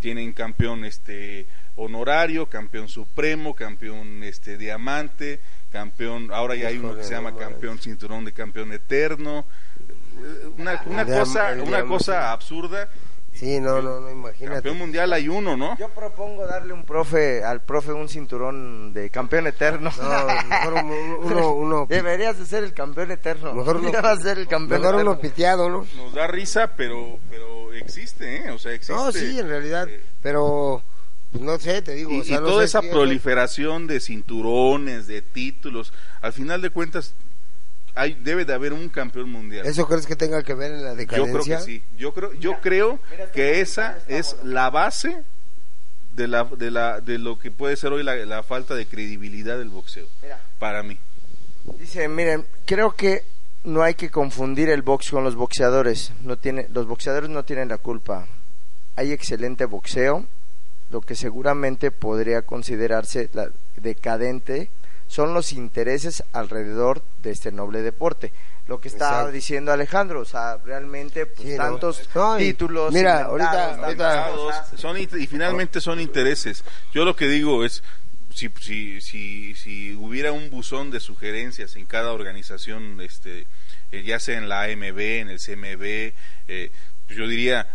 [0.00, 5.40] tienen campeón este honorario, campeón supremo, campeón este diamante,
[5.72, 9.44] campeón, ahora ya hay uno que se llama campeón cinturón de campeón eterno.
[9.80, 12.88] Eh, Una, una cosa, una cosa absurda.
[13.34, 14.54] Sí, no, no, no, imagínate.
[14.54, 15.76] Campeón mundial hay uno, ¿no?
[15.76, 19.90] Yo propongo darle un profe, al profe un cinturón de campeón eterno.
[20.00, 20.90] No, mejor un-
[21.32, 23.52] uno, uno, Deberías de ser el campeón eterno.
[23.52, 25.84] Mejor uno- Ya vas a ser el campeón mejor uno piteado, ¿no?
[25.96, 28.50] Nos da risa, pero pero existe, ¿eh?
[28.52, 28.94] O sea, existe.
[28.94, 30.80] No, sí, en realidad, Eh, pero
[31.32, 33.98] pues, no sé, te digo, y, o sea, y no toda sé esa proliferación de
[33.98, 37.14] cinturones, de títulos, al final de cuentas
[37.94, 39.66] hay debe de haber un campeón mundial.
[39.66, 41.56] ¿Eso crees que tenga que ver en la Yo decadencia?
[41.56, 41.82] creo que sí.
[41.96, 44.50] Yo creo, yo creo mira, que esa es bueno.
[44.52, 45.22] la base
[46.12, 49.58] de la, de la, de lo que puede ser hoy la, la falta de credibilidad
[49.58, 50.06] del boxeo.
[50.22, 50.40] Mira.
[50.58, 50.98] Para mí.
[51.78, 53.22] Dice, miren, creo que
[53.64, 56.12] no hay que confundir el box con los boxeadores.
[56.22, 58.26] No tiene, los boxeadores no tienen la culpa.
[58.96, 60.24] Hay excelente boxeo.
[60.90, 64.68] Lo que seguramente podría considerarse la decadente
[65.06, 68.32] son los intereses alrededor de este noble deporte.
[68.66, 69.32] Lo que está Exacto.
[69.32, 72.92] diciendo Alejandro, o sea, realmente pues, tantos No, títulos.
[72.94, 73.78] mira, ahorita-
[74.76, 76.64] son y finalmente son intereses.
[76.92, 77.82] Yo lo que digo es
[78.32, 83.46] si si si si hubiera un buzón de sugerencias en cada organización este
[83.92, 86.12] eh, ya sea en la AMB, en el CMB,
[86.48, 86.70] eh,
[87.10, 87.68] yo diría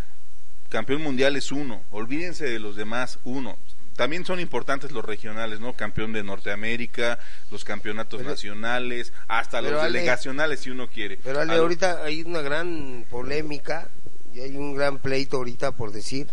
[0.70, 3.58] campeón mundial es uno, olvídense de los demás, uno.
[4.00, 5.74] También son importantes los regionales, ¿no?
[5.74, 7.20] Campeón de Norteamérica,
[7.52, 11.20] los campeonatos Pero- nacionales, hasta los Ale- delegacionales si uno quiere.
[11.22, 13.90] Pero Ale, Al- ahorita hay una gran polémica
[14.34, 16.28] y hay un gran pleito ahorita, por decir,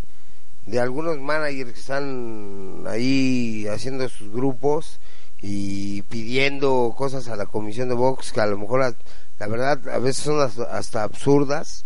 [0.66, 5.00] de algunos managers que están ahí haciendo sus grupos
[5.42, 8.94] y pidiendo cosas a la comisión de box que a lo mejor,
[9.40, 11.84] la verdad, a veces son hasta, hasta absurdas,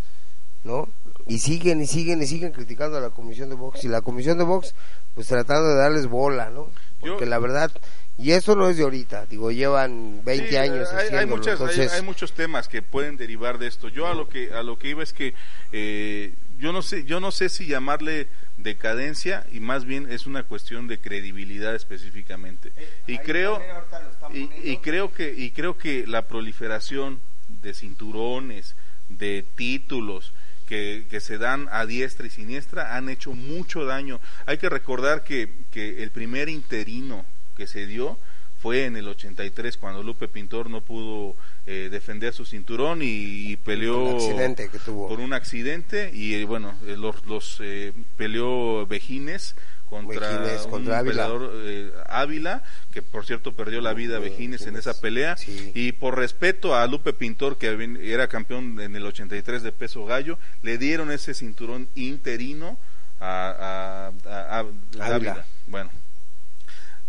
[0.62, 0.90] ¿no?
[1.26, 4.36] Y siguen y siguen y siguen criticando a la comisión de box y la comisión
[4.38, 4.74] de box,
[5.14, 6.70] pues tratando de darles bola, ¿no?
[7.02, 7.70] Yo- Porque la verdad,
[8.18, 11.66] y eso no es de ahorita, digo, llevan 20 Sí, años hay, hay muchas, hay-
[11.68, 11.92] entonces...
[11.92, 13.88] hay, muchos temas que pueden derivar de esto.
[13.88, 15.32] Yo a lo que a lo que iba es que
[15.72, 20.42] eh, yo no sé yo no sé si llamarle decadencia y más bien es una
[20.42, 22.72] cuestión de credibilidad específicamente.
[23.06, 24.02] y creo están
[24.34, 24.56] y, poniendo.
[24.68, 27.20] y creo que y creo que la proliferación
[27.62, 28.74] de cinturones,
[29.08, 30.32] de títulos
[30.70, 34.20] que, que se dan a diestra y siniestra han hecho mucho daño.
[34.46, 38.16] Hay que recordar que, que el primer interino que se dio
[38.62, 41.34] fue en el 83 cuando Lupe Pintor no pudo
[41.66, 45.08] eh, defender su cinturón y, y peleó Un accidente que tuvo.
[45.08, 49.56] por un accidente y eh, bueno eh, los, los eh, peleó Vejines
[49.90, 51.12] contra Vejines un contra Ávila.
[51.12, 55.72] peleador eh, Ávila que por cierto perdió la vida Vejines en esa pelea Sí.
[55.74, 57.68] y por respeto a Lupe Pintor que
[58.02, 62.78] era campeón en el 83 de peso gallo le dieron ese cinturón interino
[63.20, 65.06] a, a- a- a- Ávila.
[65.16, 65.90] Ávila bueno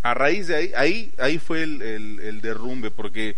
[0.03, 3.35] a raíz de ahí, ahí, ahí fue el, el- el derrumbe, porque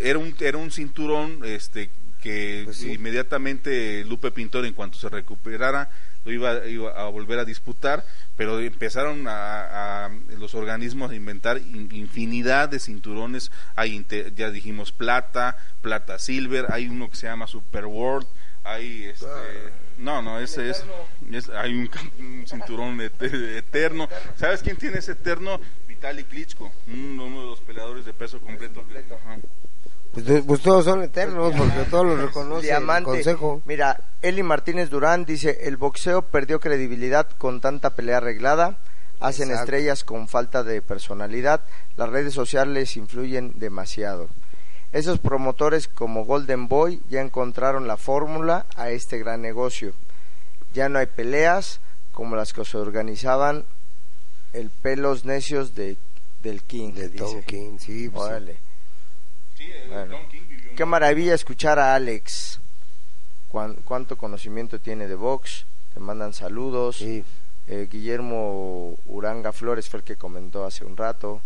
[0.00, 1.90] era un, era un cinturón este
[2.22, 2.92] que Pues sí.
[2.92, 5.90] inmediatamente Lupe Pintor, en cuanto se recuperara,
[6.28, 8.04] lo iba, iba a volver a disputar,
[8.36, 14.04] pero empezaron a, a los organismos a inventar in- infinidad de cinturones, hay
[14.36, 18.26] ya dijimos plata, plata silver, hay uno que se llama Super World,
[18.64, 19.26] hay este
[19.96, 20.84] no no ese es,
[21.32, 24.08] es hay un, un cinturón et- eterno.
[24.36, 28.84] Sabes quién tiene ese eterno Vitali Klitschko uno, uno de los peleadores de peso completo
[28.86, 29.38] que- ajá.
[30.12, 33.04] Pues, de- pues todos son eternos porque todos los reconoce el Diamante.
[33.10, 33.62] consejo.
[33.66, 38.78] Mira, Eli Martínez Durán dice, el boxeo perdió credibilidad con tanta pelea arreglada,
[39.20, 39.64] hacen Exacto.
[39.64, 41.62] estrellas con falta de personalidad,
[41.96, 44.28] las redes sociales influyen demasiado.
[44.92, 49.92] Esos promotores como Golden Boy ya encontraron la fórmula a este gran negocio.
[50.72, 51.80] Ya no hay peleas
[52.12, 53.64] como las que se organizaban
[54.54, 55.98] el pelos necios de,
[56.42, 56.94] del King.
[56.94, 57.18] De dice.
[57.24, 58.08] Tom King, sí.
[58.08, 58.56] pues, Órale.
[59.58, 60.16] Sí, el Bueno.
[60.18, 62.60] Don King vivió Qué maravilla escuchar a Alex.
[63.48, 65.66] Cuán- cuánto conocimiento tiene de box.
[65.92, 66.96] Te mandan saludos.
[66.98, 67.24] sí.
[67.70, 71.42] Eh, Guillermo Uranga Flores fue el que comentó hace un rato.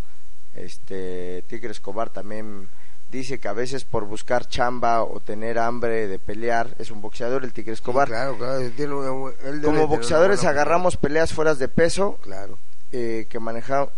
[0.55, 2.69] Este Tigre Escobar también
[3.11, 7.43] dice que a veces por buscar chamba o tener hambre de pelear es un boxeador
[7.45, 8.07] el Tigre Escobar.
[8.07, 8.61] Claro, claro.
[8.61, 12.19] él tiene una bu- él debe tener Como boxeadores agarramos peleas fuera de peso.
[12.23, 12.57] Claro.
[12.93, 13.89] eh, que maneja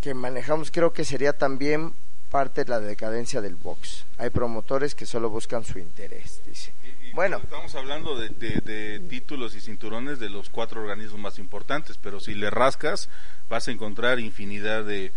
[0.00, 1.92] que manejamos creo que sería también
[2.30, 4.04] parte de la decadencia del box.
[4.18, 6.72] Hay promotores que solo buscan su interés, dice.
[7.02, 7.38] Y- y Bueno.
[7.42, 12.20] estamos hablando de, de- de títulos y cinturones de los cuatro organismos más importantes, pero
[12.20, 13.08] si le rascas
[13.48, 15.12] vas a encontrar infinidad de,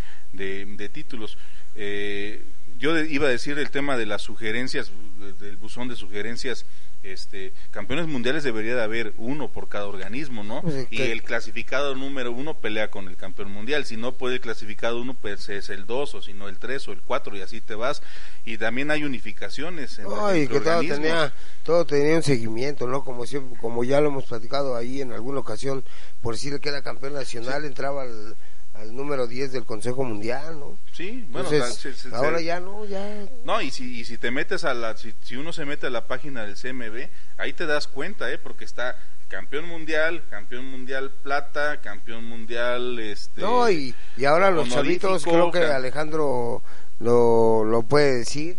[0.90, 1.38] títulos.
[1.76, 2.44] Eh,
[2.80, 6.66] yo iba a decir el tema de las sugerencias, de- del buzón de sugerencias.
[7.04, 10.64] Este, campeones mundiales debería de haber uno por cada organismo, ¿no?
[10.90, 13.86] Y que- el clasificado número uno pelea con el campeón mundial.
[13.86, 16.88] Si no puede el clasificado uno, pues es el dos, o si no el tres,
[16.88, 18.02] o el cuatro, y así te vas.
[18.46, 23.04] Y también hay unificaciones en No, y que todo tenía, todo tenía un seguimiento, ¿no?
[23.04, 25.84] Como siempre, como ya lo hemos platicado ahí en alguna ocasión,
[26.22, 28.36] por decir que era campeón nacional, entraba al,
[28.74, 30.78] al número 10 del Consejo Mundial, ¿no?
[30.92, 33.26] Sí, bueno, Entonces, o sea, se- se- ahora se- ya no, ya...
[33.46, 35.90] No, y si, y si te metes a la, si, si uno se mete a
[35.90, 37.08] la página del CMB,
[37.38, 38.38] ahí te das cuenta, ¿eh?
[38.38, 38.96] Porque está
[39.28, 43.42] campeón mundial, campeón mundial plata, campeón mundial, este...
[43.42, 46.62] No, y, y ahora los chavitos, creo que Alejandro
[47.00, 48.58] lo, lo puede decir,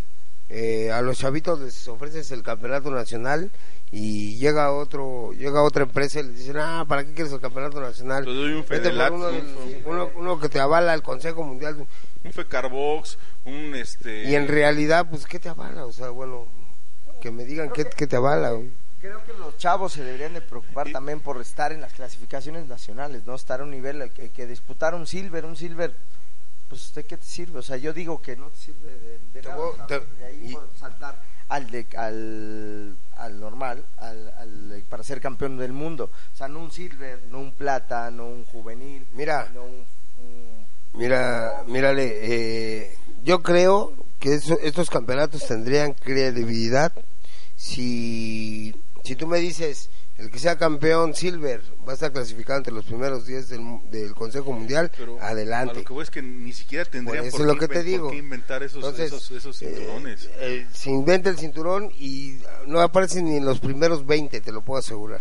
[0.48, 3.50] eh, a los chavitos les ofreces el campeonato nacional
[3.96, 7.80] y llega otro llega otra empresa y les dicen, ah, ¿para qué quieres el campeonato
[7.80, 8.24] nacional?
[8.24, 11.86] Te doy un por Fedelat, uno, un- uno- uno que te avala el Consejo Mundial.
[12.24, 14.24] Un Fecarbox, un este...
[14.24, 15.84] Y en realidad, pues, ¿qué te avala?
[15.86, 16.46] O sea, bueno,
[17.20, 18.50] que me digan qué, qué te avala.
[18.50, 18.70] güey.
[19.00, 22.66] Creo que los chavos se deberían de preocupar Y- también por estar en las clasificaciones
[22.66, 25.92] nacionales, no estar a un nivel que, que disputar un silver, un silver,
[26.74, 27.60] pues ¿de qué te sirve?
[27.60, 28.92] O sea, yo digo que no te sirve
[29.32, 31.16] de, nada, voy- te- de ahí y- saltar
[31.48, 36.10] al, de, al, al normal, al, al- para ser campeón del mundo.
[36.32, 39.48] O sea, no un silver, no un plata, no un juvenil, Mira.
[39.54, 39.84] no un,
[40.20, 46.92] un- Mira, mírale, eh, yo creo que eso- estos campeonatos tendrían credibilidad
[47.56, 52.72] si, si tú me dices, el que sea campeón silver va a estar clasificado entre
[52.72, 55.74] los primeros 10 del, mu- del Consejo Mundial, pero A adelante.
[55.74, 57.74] lo que voy es que ni siquiera tendrían Por eso por, es lo qué, que
[57.74, 58.04] te inven- digo.
[58.04, 60.28] por qué inventar esos, Entonces, esos, esos eh, cinturones.
[60.38, 64.62] eh, se inventa el cinturón y no aparece ni en los primeros 20, te lo
[64.62, 65.20] puedo asegurar.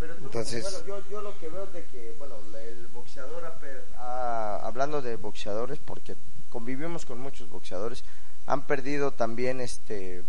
[0.00, 2.86] Pero tú- Entonces- bueno, yo, yo lo que veo es de que, bueno, la- el
[2.88, 6.16] boxeador, ha per- ha- hablando de boxeadores, porque
[6.50, 8.02] convivimos con muchos boxeadores,
[8.46, 10.22] han perdido también, este,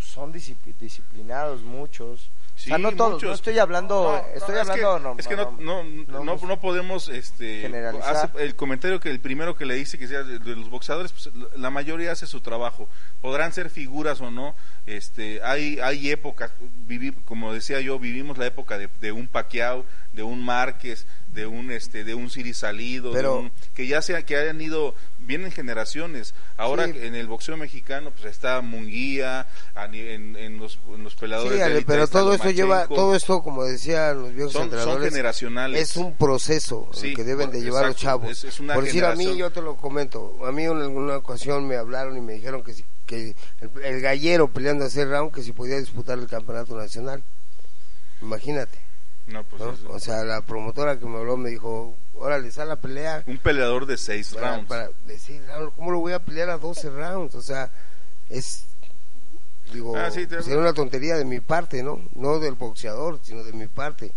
[0.00, 2.30] son discipli- disciplinados muchos.
[2.56, 3.28] Sí, o sea, no todos, muchos.
[3.28, 6.24] no estoy hablando, No, estoy no, es hablando, que, no, es que no, no, no,
[6.24, 8.16] no, no podemos este, generalizar.
[8.16, 11.12] hace- el comentario que el primero que le dice que sea de, de los boxeadores,
[11.12, 12.88] pues, la mayoría hace su trabajo.
[13.20, 14.54] Podrán ser figuras o no.
[14.86, 16.50] Este, hay, hay épocas,
[16.88, 21.46] vivi- como decía yo, vivimos la época de, de un Pacquiao, de un Márquez, de
[21.46, 25.52] un este, de un Siri Salido, de un- que ya sea que hayan ido, vienen
[25.52, 26.34] generaciones.
[26.56, 26.94] Ahora Sí.
[27.02, 29.46] en el boxeo mexicano, pues está Munguía,
[29.92, 31.56] en, en los, en los peleadores.
[31.58, 34.70] Sí, Ale, pero está todo esto lleva, todo esto, como decían los viejos Son-
[35.02, 35.80] generacionales.
[35.90, 38.30] Es un proceso Sí, que deben de llevar los chavos.
[38.30, 40.38] es- es una Por decir a mí, yo te lo comento.
[40.46, 44.00] A mí en alguna ocasión me hablaron y me dijeron que, si- que el, el
[44.00, 47.22] gallero peleando a hacer round que si podía disputar el campeonato nacional.
[48.22, 48.78] Imagínate.
[49.26, 49.72] No, pues ¿no?
[49.72, 53.24] eso- O sea, la promotora que me habló me dijo, órale, sal a pelea.
[53.26, 54.68] un peleador de seis Para, rounds.
[54.68, 57.34] para decir, "Ah, ¿cómo lo voy a pelear a 12 rounds?
[57.34, 57.70] O sea,
[58.30, 58.64] es,
[59.72, 62.00] digo, Ah, sí, te- sería una tontería de mi parte, ¿no?
[62.14, 64.12] No del boxeador, sino de mi parte,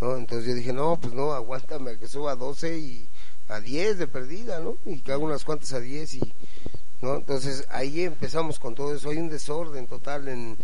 [0.00, 0.16] ¿no?
[0.16, 3.08] Entonces yo dije, no, pues no, aguántame a que suba a 12 y
[3.48, 4.76] a 10 de perdida, ¿no?
[4.86, 6.32] Y que haga unas cuantas a 10 y,
[7.02, 7.16] ¿no?
[7.16, 10.56] Entonces ahí empezamos con todo eso, hay un desorden total en,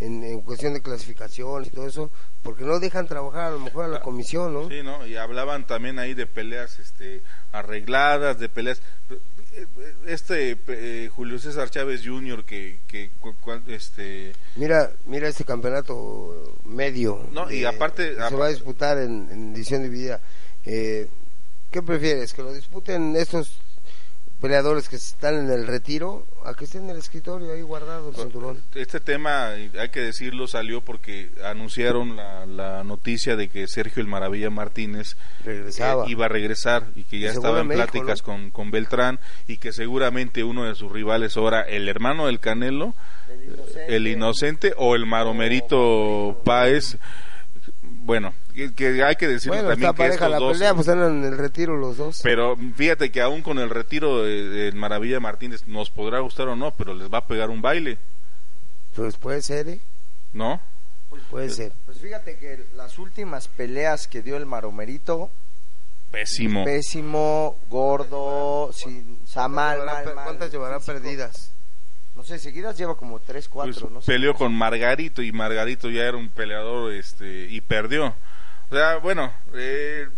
[0.00, 2.10] en, en cuestión de clasificación y todo eso,
[2.42, 4.68] porque no dejan trabajar a lo mejor a la comisión, ¿no?
[4.68, 5.06] Sí, ¿no?
[5.06, 8.80] Y hablaban también ahí de peleas este, arregladas, de peleas...
[10.06, 12.44] este eh, Julio César Chávez Jr.
[12.44, 17.26] que, que cu- cu- este Mira, mira este campeonato medio.
[17.32, 20.20] No, y aparte- se va a disputar en, en edición dividida.
[20.66, 21.08] Eh,
[21.70, 22.32] ¿Qué prefieres?
[22.32, 23.58] ¿Que lo disputen estos
[24.44, 28.14] peleadores que están en el retiro a que estén en el escritorio ahí guardado el
[28.14, 28.60] cinturón?
[28.74, 34.06] este tema hay que decirlo salió porque anunciaron la, la noticia de que Sergio el
[34.06, 36.04] Maravilla Martínez Regresaba.
[36.04, 38.24] eh, iba a regresar y que ya Se estaba en pláticas ¿no?
[38.26, 39.18] con, con Beltrán
[39.48, 42.94] y que seguramente uno de sus rivales ahora el hermano del Canelo
[43.88, 46.98] el inocente o el maromerito Páez
[48.04, 50.74] bueno que, que hay que decirlo Bueno, también está que pareja estos la dos pelea,
[50.74, 52.20] pues están en el retiro los dos.
[52.22, 56.56] pero fíjate que aún con el retiro de- del Maravilla Martínez nos podrá gustar o
[56.56, 57.98] no pero les va a pegar un baile
[58.94, 59.80] Pues puede ser, ¿eh?
[60.32, 60.60] ¿no?
[61.30, 61.72] Puede ser.
[61.86, 65.30] Pues fíjate que las últimas peleas que dio el Maromerito,
[66.10, 66.64] Pésimo.
[66.64, 71.50] pésimo, gordo, sin, o sea, mal, ¿Cuántas mal, llevará- mal, ¿Cuántas llevará perdidas?
[72.16, 74.06] No sé, seguidas lleva como 3, 4, Pues, no sé.
[74.12, 78.14] peleó con Margarito y Margarito ya era un peleador este y perdió.
[78.70, 80.08] O sea, bueno, eh,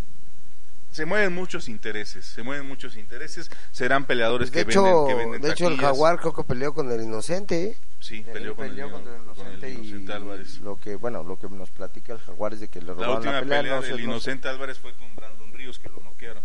[0.92, 5.14] se mueven muchos intereses, se mueven muchos intereses, serán peleadores de que hecho, venden, que
[5.14, 7.76] venden de hecho el jaguar creo que peleó con el inocente, ¿eh?
[8.00, 10.58] sí, peleó, con, el, el con el inocente y Álvarez.
[10.60, 13.16] lo que, bueno, lo que nos platica el Jaguar es de que le La robaron
[13.16, 16.42] última la pelea, pelea no sé, Inocente Álvarez fue con Brandon Ríos que lo noquearon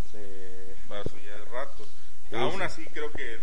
[0.00, 1.86] hace- hace ya rato.
[2.32, 3.38] Aún así creo que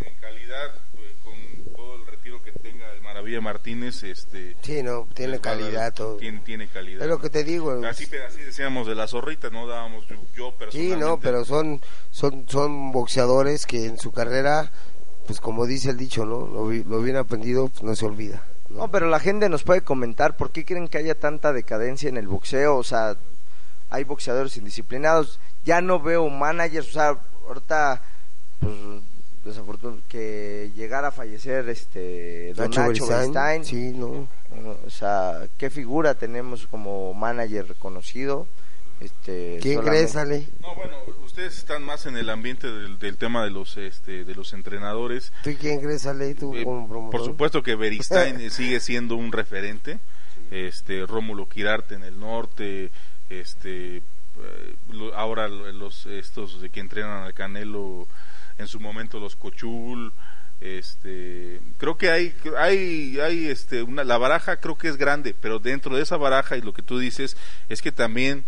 [0.00, 4.82] en, en calidad eh, con todo el retiro que tenga el Maravilla Martínez este Sí,
[4.82, 6.16] no, tiene dar- calidad todo.
[6.16, 7.02] Tiene, tiene calidad.
[7.02, 7.72] Es lo que te digo.
[7.86, 11.04] Así, así decíamos de las zorritas, no dábamos yo, yo Sí, personalmente.
[11.04, 11.80] no, pero son,
[12.10, 14.70] son, son boxeadores que en su carrera,
[15.26, 16.46] pues como dice el dicho, ¿no?
[16.46, 18.42] Lo, vi- lo bien aprendido, pues no se olvida.
[18.68, 18.78] ¿no?
[18.78, 22.16] No, pero la gente nos puede comentar por qué creen que haya tanta decadencia en
[22.16, 23.16] el boxeo, o sea,
[23.90, 28.02] hay boxeadores indisciplinados, ya no veo managers, o sea, ahorita,
[28.58, 28.72] pues,
[30.08, 34.28] que llegara a fallecer este Don Nacho Nacho Beristain, Beristain, Sí, no.
[34.86, 38.46] o sea, qué figura tenemos como manager reconocido,
[39.00, 40.48] este, ¿Quién solamente- crees, Ale?
[40.60, 44.34] No, bueno, ustedes están más en el ambiente del, del tema de los este, de
[44.34, 45.32] los entrenadores.
[45.44, 46.34] ¿Tú quién crees, Ale?
[46.34, 47.20] ¿Tú Eh, como promotor?
[47.20, 49.98] por supuesto que Beristain sigue siendo un referente.
[50.50, 52.90] Este Rómulo Quirarte en el norte,
[53.28, 54.76] este eh,
[55.14, 58.06] ahora lo- los estos de que entrenan al Canelo
[58.58, 60.12] en su momento los Cochul
[60.60, 65.58] este creo que hay hay hay este una la baraja creo que es grande pero
[65.58, 67.36] dentro de esa baraja y lo que tú dices
[67.68, 68.44] es que también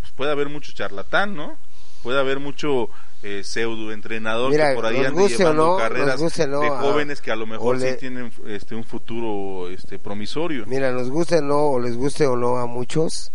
[0.00, 1.58] pues, puede haber mucho charlatán no
[2.02, 2.88] puede haber mucho
[3.22, 7.30] eh, pseudo entrenador Mira, que por ahí ande llevando no, carreras no, de jóvenes que
[7.30, 11.42] a lo mejor le- sí tienen este un futuro este promisorio Mira, nos guste o
[11.42, 13.30] no, o les guste o no a muchos,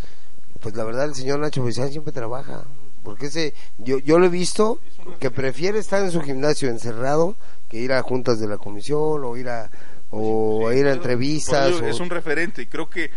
[0.62, 2.64] pues la verdad el señor Nacho Beristain siempre trabaja.
[3.06, 4.82] Porque ese, yo, yo lo he visto
[5.22, 7.38] que prefiere estar en su gimnasio encerrado
[7.70, 9.70] que ir a juntas de la comisión o ir a,
[10.12, 11.76] o Sí, ir a entrevistas.
[11.76, 13.10] o- Es un referente y creo que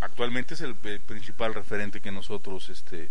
[0.00, 3.08] actualmente es el, el principal referente que nosotros, este,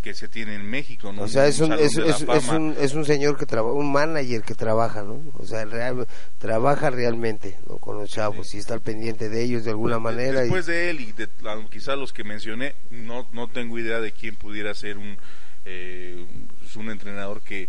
[0.00, 1.22] que se tiene en México, ¿no?
[1.22, 4.42] O sea, es un, es, es- es un, es un señor que trabaja, un manager
[4.42, 5.20] que trabaja, ¿no?
[5.38, 6.06] O sea, real-
[6.38, 7.78] trabaja realmente, ¿no?
[7.78, 10.40] Con los chavos y está al pendiente de ellos de alguna Pues, manera.
[10.40, 14.00] y- Después de él y de la- quizá los que mencioné, no, no tengo idea
[14.00, 15.16] de quién pudiera ser un,
[15.64, 16.26] eh,
[16.74, 17.68] un entrenador que,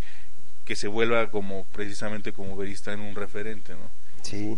[0.66, 3.90] que se vuelva como precisamente como Beristain un referente, ¿no?
[4.24, 4.58] sí.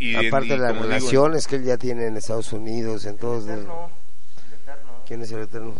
[0.00, 3.46] Y, Aparte de las digo, relaciones que él ya tiene en Estados Unidos, en todos.
[3.46, 3.90] El eterno,
[4.46, 4.90] el eterno.
[5.08, 5.74] ¿Quién es el eterno?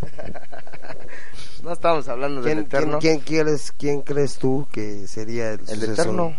[1.62, 2.98] No estamos hablando del ¿Quién, eterno.
[3.00, 5.82] quién, quién quieres, ¿Quién crees tú que sería el, El?
[5.90, 6.34] Eterno.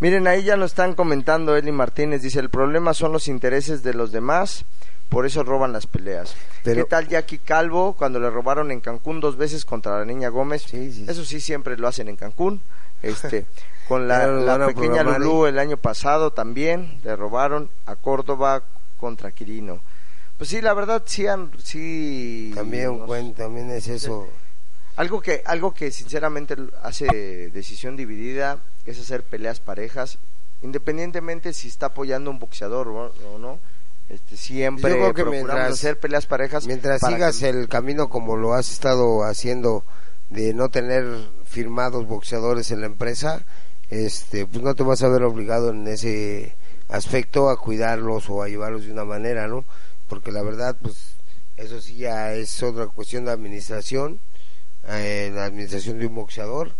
[0.00, 2.22] Miren, ahí ya nos están comentando Eli Martínez.
[2.22, 4.64] Dice, el problema son los intereses de los demás,
[5.10, 6.34] por eso roban las peleas.
[6.64, 10.28] Pero- ¿Qué tal Jackie Calvo cuando le robaron en Cancún dos veces contra la niña
[10.28, 10.62] Gómez?
[10.62, 11.04] Sí, sí.
[11.06, 12.62] Eso sí, siempre lo hacen en Cancún.
[13.02, 13.46] Este,
[13.88, 18.62] con la, lo la pequeña Lulú el año pasado también le robaron a Córdoba
[18.98, 19.80] contra Quirino.
[20.40, 24.26] Pues sí, la verdad sí han, sí También, nos- bueno, también es eso.
[24.96, 30.16] algo que, algo que sinceramente hace decisión dividida es hacer peleas parejas,
[30.62, 33.58] independientemente si está apoyando un boxeador o, o no.
[34.08, 36.66] Este, siempre Yo creo que procuramos mientras- hacer peleas parejas.
[36.66, 39.84] Mientras para sigas que- el camino como lo has estado haciendo
[40.30, 41.04] de no tener
[41.44, 43.42] firmados boxeadores en la empresa,
[43.90, 46.54] este, pues no te vas a ver obligado en ese
[46.88, 49.66] aspecto a cuidarlos o a llevarlos de una manera, ¿no?
[50.10, 51.14] Porque la verdad, pues
[51.56, 54.20] eso sí ya es otra cuestión de administración,
[54.88, 56.72] eh, la administración de un boxeador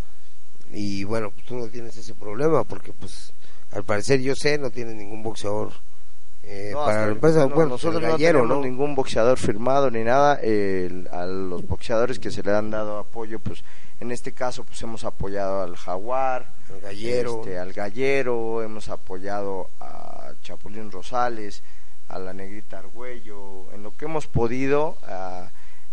[0.73, 3.33] y bueno, pues tú no tienes ese problema porque pues
[3.73, 5.73] al parecer yo sé no tiene ningún boxeador
[6.43, 8.65] eh, No, para la empresa, no, bueno, nosotros el no gallero, tenemos ¿no?
[8.65, 10.37] ningún boxeador firmado ni nada.
[10.37, 13.63] el- a los boxeadores que se le han dado apoyo, pues
[14.01, 17.41] en este caso, pues hemos apoyado al Jaguar, El gallero.
[17.41, 21.63] este, al Gallero, hemos apoyado a Chapulín Rosales,
[22.11, 25.49] a la Negrita Argüello, en lo que hemos podido, a-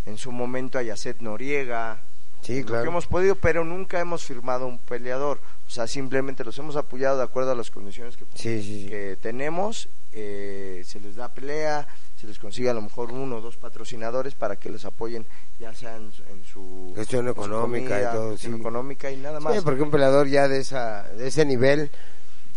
[0.06, 2.00] en su momento a Yacet Noriega,
[2.42, 5.40] Sí, en lo que hemos podido, pero nunca hemos firmado un peleador.
[5.68, 8.90] O sea, simplemente los hemos apoyado de acuerdo a las condiciones que, Sí, sí, sí.
[8.90, 9.90] que tenemos.
[10.20, 11.86] eh, se les da pelea,
[12.20, 15.28] se les consigue a lo mejor uno o dos patrocinadores para que les apoyen,
[15.60, 19.54] ya sea en, su- en su Gestión su económica y todo, económica y nada más.
[19.56, 21.92] Sí, porque un peleador ya de esa de ese nivel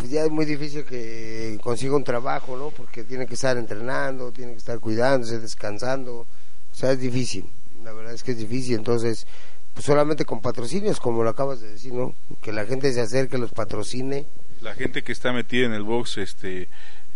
[0.01, 2.71] pues ya es muy difícil que consiga un trabajo, ¿no?
[2.71, 6.21] Porque tiene que estar entrenando, tiene que estar cuidándose, descansando.
[6.21, 7.45] O sea, es difícil.
[7.85, 8.77] La verdad es que es difícil.
[8.77, 9.27] Entonces,
[9.75, 12.15] pues solamente con patrocinios, como lo acabas de decir, ¿no?
[12.41, 14.25] Que la gente se acerque, los patrocine.
[14.63, 16.69] la gente que está metida en el box este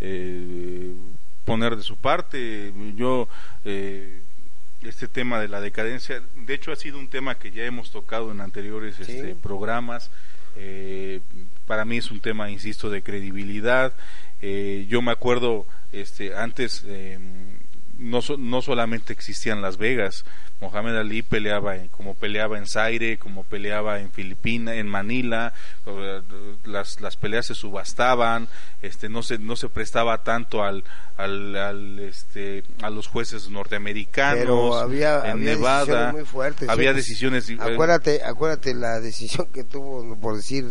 [0.02, 0.92] eh,
[1.46, 3.28] poner de su parte yo
[3.64, 4.20] eh,
[4.82, 8.32] este tema de la decadencia de hecho ha sido un tema que ya hemos tocado
[8.32, 10.10] en anteriores este, programas
[10.56, 11.20] eh,
[11.66, 13.92] para mí es un tema insisto de credibilidad
[14.42, 17.18] Eh, yo me acuerdo este antes eh,
[17.98, 20.24] no, so- no solamente existían Las Vegas,
[20.60, 25.54] Mohamed Ali peleaba en, como peleaba en Zaire, como peleaba en Filipinas, en Manila,
[26.64, 28.48] las, las peleas se subastaban,
[28.82, 30.84] este no se no se prestaba tanto al,
[31.16, 36.68] al, al, este a los jueces norteamericanos Pero había, en había Nevada decisiones muy fuertes.
[36.68, 40.70] había decisiones eh, Acuérdate, acuérdate la decisión que tuvo, por decir,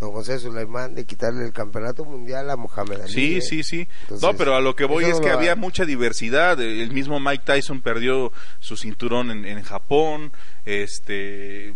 [0.00, 3.12] don José Sulaimán de quitarle el campeonato mundial a Mohamed Ali.
[3.12, 3.40] Sí, ¿eh?
[3.40, 3.88] sí, sí.
[4.02, 6.60] Entonces, no, pero a lo que voy es que había mucha diversidad.
[6.60, 10.32] El mismo Mike Tyson perdió su cinturón en, en Japón.
[10.66, 11.74] Este,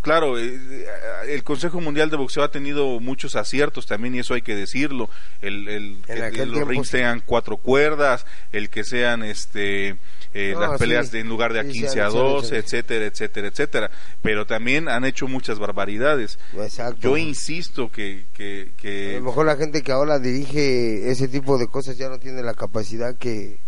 [0.00, 0.86] claro, eh,
[1.26, 5.10] el Consejo Mundial de Boxeo ha tenido muchos aciertos también y eso hay que decirlo.
[5.42, 6.98] El, el que los rings sí.
[6.98, 9.96] tengan cuatro cuerdas, el que sean este
[10.34, 11.12] eh, No, las peleas sí.
[11.12, 12.54] de, en lugar de a Sí, sí, 15 a han hecho, 12, han hecho.
[12.66, 13.90] etcétera, etcétera, etcétera.
[14.22, 16.38] Pero también han hecho muchas barbaridades.
[16.54, 17.00] Exacto.
[17.00, 21.58] Yo insisto que, que, A que lo mejor la gente que ahora dirige ese tipo
[21.58, 23.58] de cosas ya no tiene la capacidad que,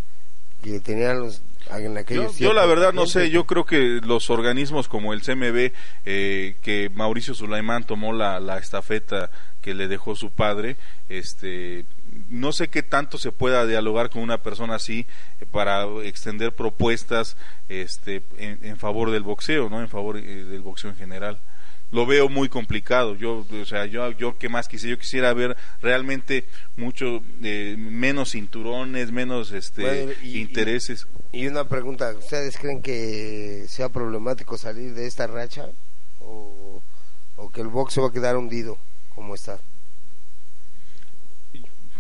[0.62, 4.88] que tenían los en Yo, yo la verdad no sé, yo creo que los organismos
[4.88, 5.72] como el CMB,
[6.04, 10.76] eh, que Mauricio Sulaimán tomó la, la estafeta que le dejó su padre,
[11.08, 11.84] este,
[12.28, 15.06] no sé qué tanto se pueda dialogar con una persona así
[15.40, 17.36] eh, para extender propuestas
[17.68, 21.38] este, en, en favor del boxeo, no en favor eh, del boxeo en general
[21.90, 23.14] lo veo muy complicado.
[23.16, 26.46] Yo, o sea, yo, yo qué más quisiera, yo quisiera ver realmente
[26.78, 31.06] mucho eh, menos cinturones, menos este Bueno, y- intereses.
[31.32, 35.68] Y una pregunta, ¿ustedes creen que sea problemático salir de esta racha
[36.20, 36.82] o,
[37.36, 38.78] o que el box se va a quedar hundido
[39.14, 39.58] como está?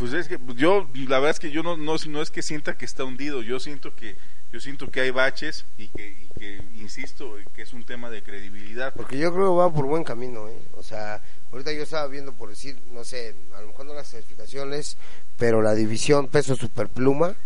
[0.02, 2.76] Pues es que yo, la verdad es que yo no, no, no es que sienta
[2.76, 4.16] que está hundido, yo siento que
[4.52, 8.20] yo siento que hay baches y que, y que insisto, que es un tema de
[8.20, 8.92] credibilidad.
[8.96, 10.58] Porque yo creo que va por buen camino, ¿eh?
[10.76, 11.22] O sea,
[11.52, 14.96] ahorita yo estaba viendo por decir, no sé, a lo mejor no las certificaciones,
[15.38, 17.36] pero la división peso superpluma,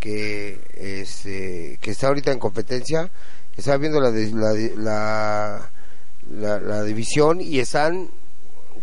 [0.00, 3.08] que, este, que está ahorita en competencia,
[3.56, 5.70] estaba viendo la, la, la,
[6.32, 8.10] la, la división y están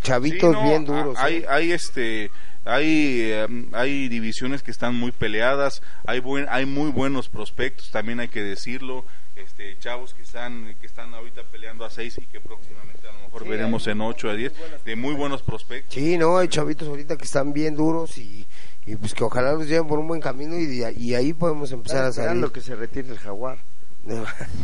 [0.04, 1.18] chavitos Sí, no, bien duros.
[1.20, 1.46] Hay, ¿eh?
[1.50, 2.32] hay este,
[2.66, 8.20] hay, eh, hay divisiones que están muy peleadas, hay buen, hay muy buenos prospectos, también
[8.20, 9.06] hay que decirlo,
[9.36, 13.20] este, chavos que están, que están ahorita peleando a seis y que próximamente a lo
[13.22, 15.94] mejor Sí, veremos en muy ocho a buenos- diez, muy buenos de muy buenos prospectos.
[15.96, 18.46] Sí, no, hay chavitos ahorita que están bien duros y,
[18.86, 22.06] y pues que ojalá los lleven por un buen camino y, y ahí podemos empezar
[22.06, 22.20] a salir.
[22.28, 23.58] esperando que se retire el jaguar.
[24.06, 24.24] No.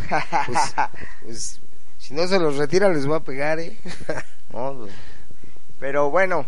[0.45, 0.75] pues,
[1.23, 1.61] pues,
[1.97, 3.75] si no se los retira les va a pegar, ¿eh?
[4.53, 4.73] ¿no?
[4.79, 4.91] Pues,
[5.79, 6.45] Pero bueno,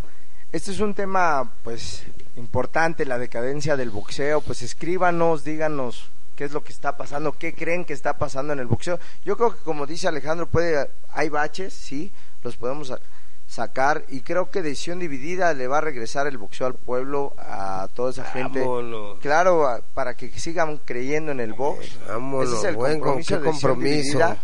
[0.52, 2.04] este es un tema pues
[2.36, 7.54] importante, la decadencia del boxeo, pues escríbanos, díganos qué es lo que está pasando, qué
[7.54, 9.00] creen que está pasando en el boxeo.
[9.26, 12.12] Yo creo que como dice Alejandro, puede hay baches, sí,
[12.44, 13.00] los podemos sa-
[13.48, 17.90] sacar y creo que decisión dividida le va a regresar el boxeo al pueblo, a
[17.94, 18.62] toda esa gente.
[18.62, 19.20] Vámonos.
[19.20, 21.98] Claro, a- para que sigan creyendo en el box.
[22.08, 24.18] Vámonos, Ese es el buen con- compromiso de compromiso.
[24.18, 24.38] Dividida,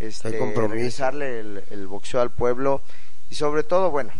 [0.00, 2.82] este, regresarle el, el boxeo al pueblo
[3.30, 4.10] y sobre todo, bueno,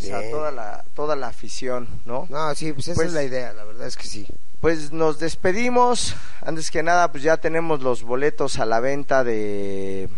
[0.00, 2.26] pues a toda la toda la afición, ¿no?
[2.30, 4.26] No, sí, pues esa Pues- es la idea, la verdad es que sí.
[4.60, 6.14] Pues nos despedimos.
[6.40, 10.08] Antes que nada, pues ya tenemos los boletos a la venta de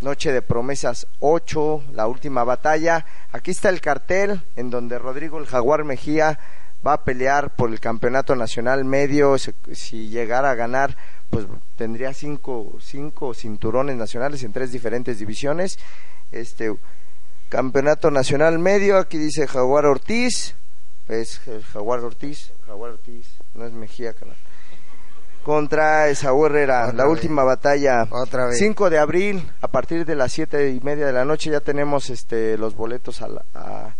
[0.00, 3.04] Noche de Promesas 8, la última batalla.
[3.32, 6.38] Aquí está el cartel en donde Rodrigo el Jaguar Mejía
[6.84, 9.36] va a pelear por el campeonato nacional medio.
[9.38, 10.96] Si, si llegara a ganar,
[11.30, 11.46] pues
[11.76, 15.78] tendría cinco, cinco cinturones nacionales en tres diferentes divisiones.
[16.32, 16.74] Este
[17.52, 20.54] campeonato nacional medio, aquí dice Jaguar Ortiz,
[21.06, 21.38] Es
[21.74, 24.36] Jaguar Ortiz, Jaguar Ortiz, no es Mejía, canal.
[25.44, 27.12] Contra Esaú Herrera, Otra la vez.
[27.12, 28.06] última batalla.
[28.10, 28.58] Otra vez.
[28.58, 32.08] 5 de abril, a partir de las siete y media de la noche ya tenemos
[32.10, 33.94] este los boletos a la, a,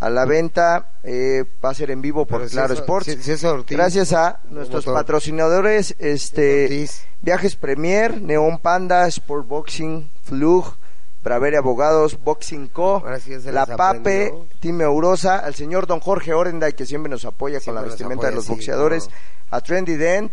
[0.00, 0.90] a la venta.
[1.04, 3.06] Eh, va a ser en vivo por Pero Claro Sports.
[3.06, 5.00] si- si es Ortiz, Gracias a nuestros motor.
[5.00, 6.86] patrocinadores, este.
[7.22, 10.74] Viajes Premier, Neon Panda, Sport Boxing, Flug,
[11.22, 14.46] Bravere Abogados, Boxing Co, sí La Pape, aprendió.
[14.60, 18.34] Team Eurosa, al señor Don Jorge Orenday que siempre nos apoya con la vestimenta de
[18.34, 19.10] los sí, boxeadores,
[19.50, 20.32] a Trendy Dent,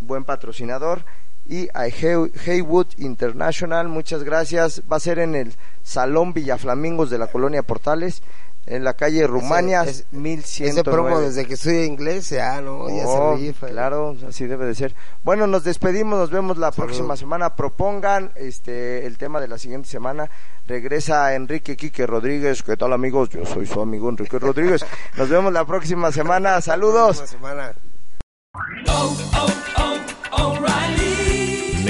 [0.00, 1.04] buen patrocinador,
[1.46, 4.82] y a Haywood International, muchas gracias.
[4.90, 8.22] Va a ser en el Salón Villaflamingos de la Colonia Portales,
[8.66, 10.70] en la calle Rumania, Ese- 1109.
[10.70, 13.66] Ese promo desde que estudié inglés, ya no, ya Oh, se rifa.
[13.68, 14.94] Claro, así debe de ser.
[15.24, 17.56] Bueno, nos despedimos, nos vemos la próxima semana.
[17.56, 20.30] Propongan este el tema de la siguiente semana.
[20.68, 22.62] Regresa Enrique Quique Rodríguez.
[22.62, 23.30] ¿Qué tal amigos?
[23.30, 24.86] Yo soy su amigo Enrique Rodríguez.
[25.16, 26.60] Nos vemos la próxima semana.
[26.60, 27.18] Saludos.
[27.18, 27.72] Próxima semana.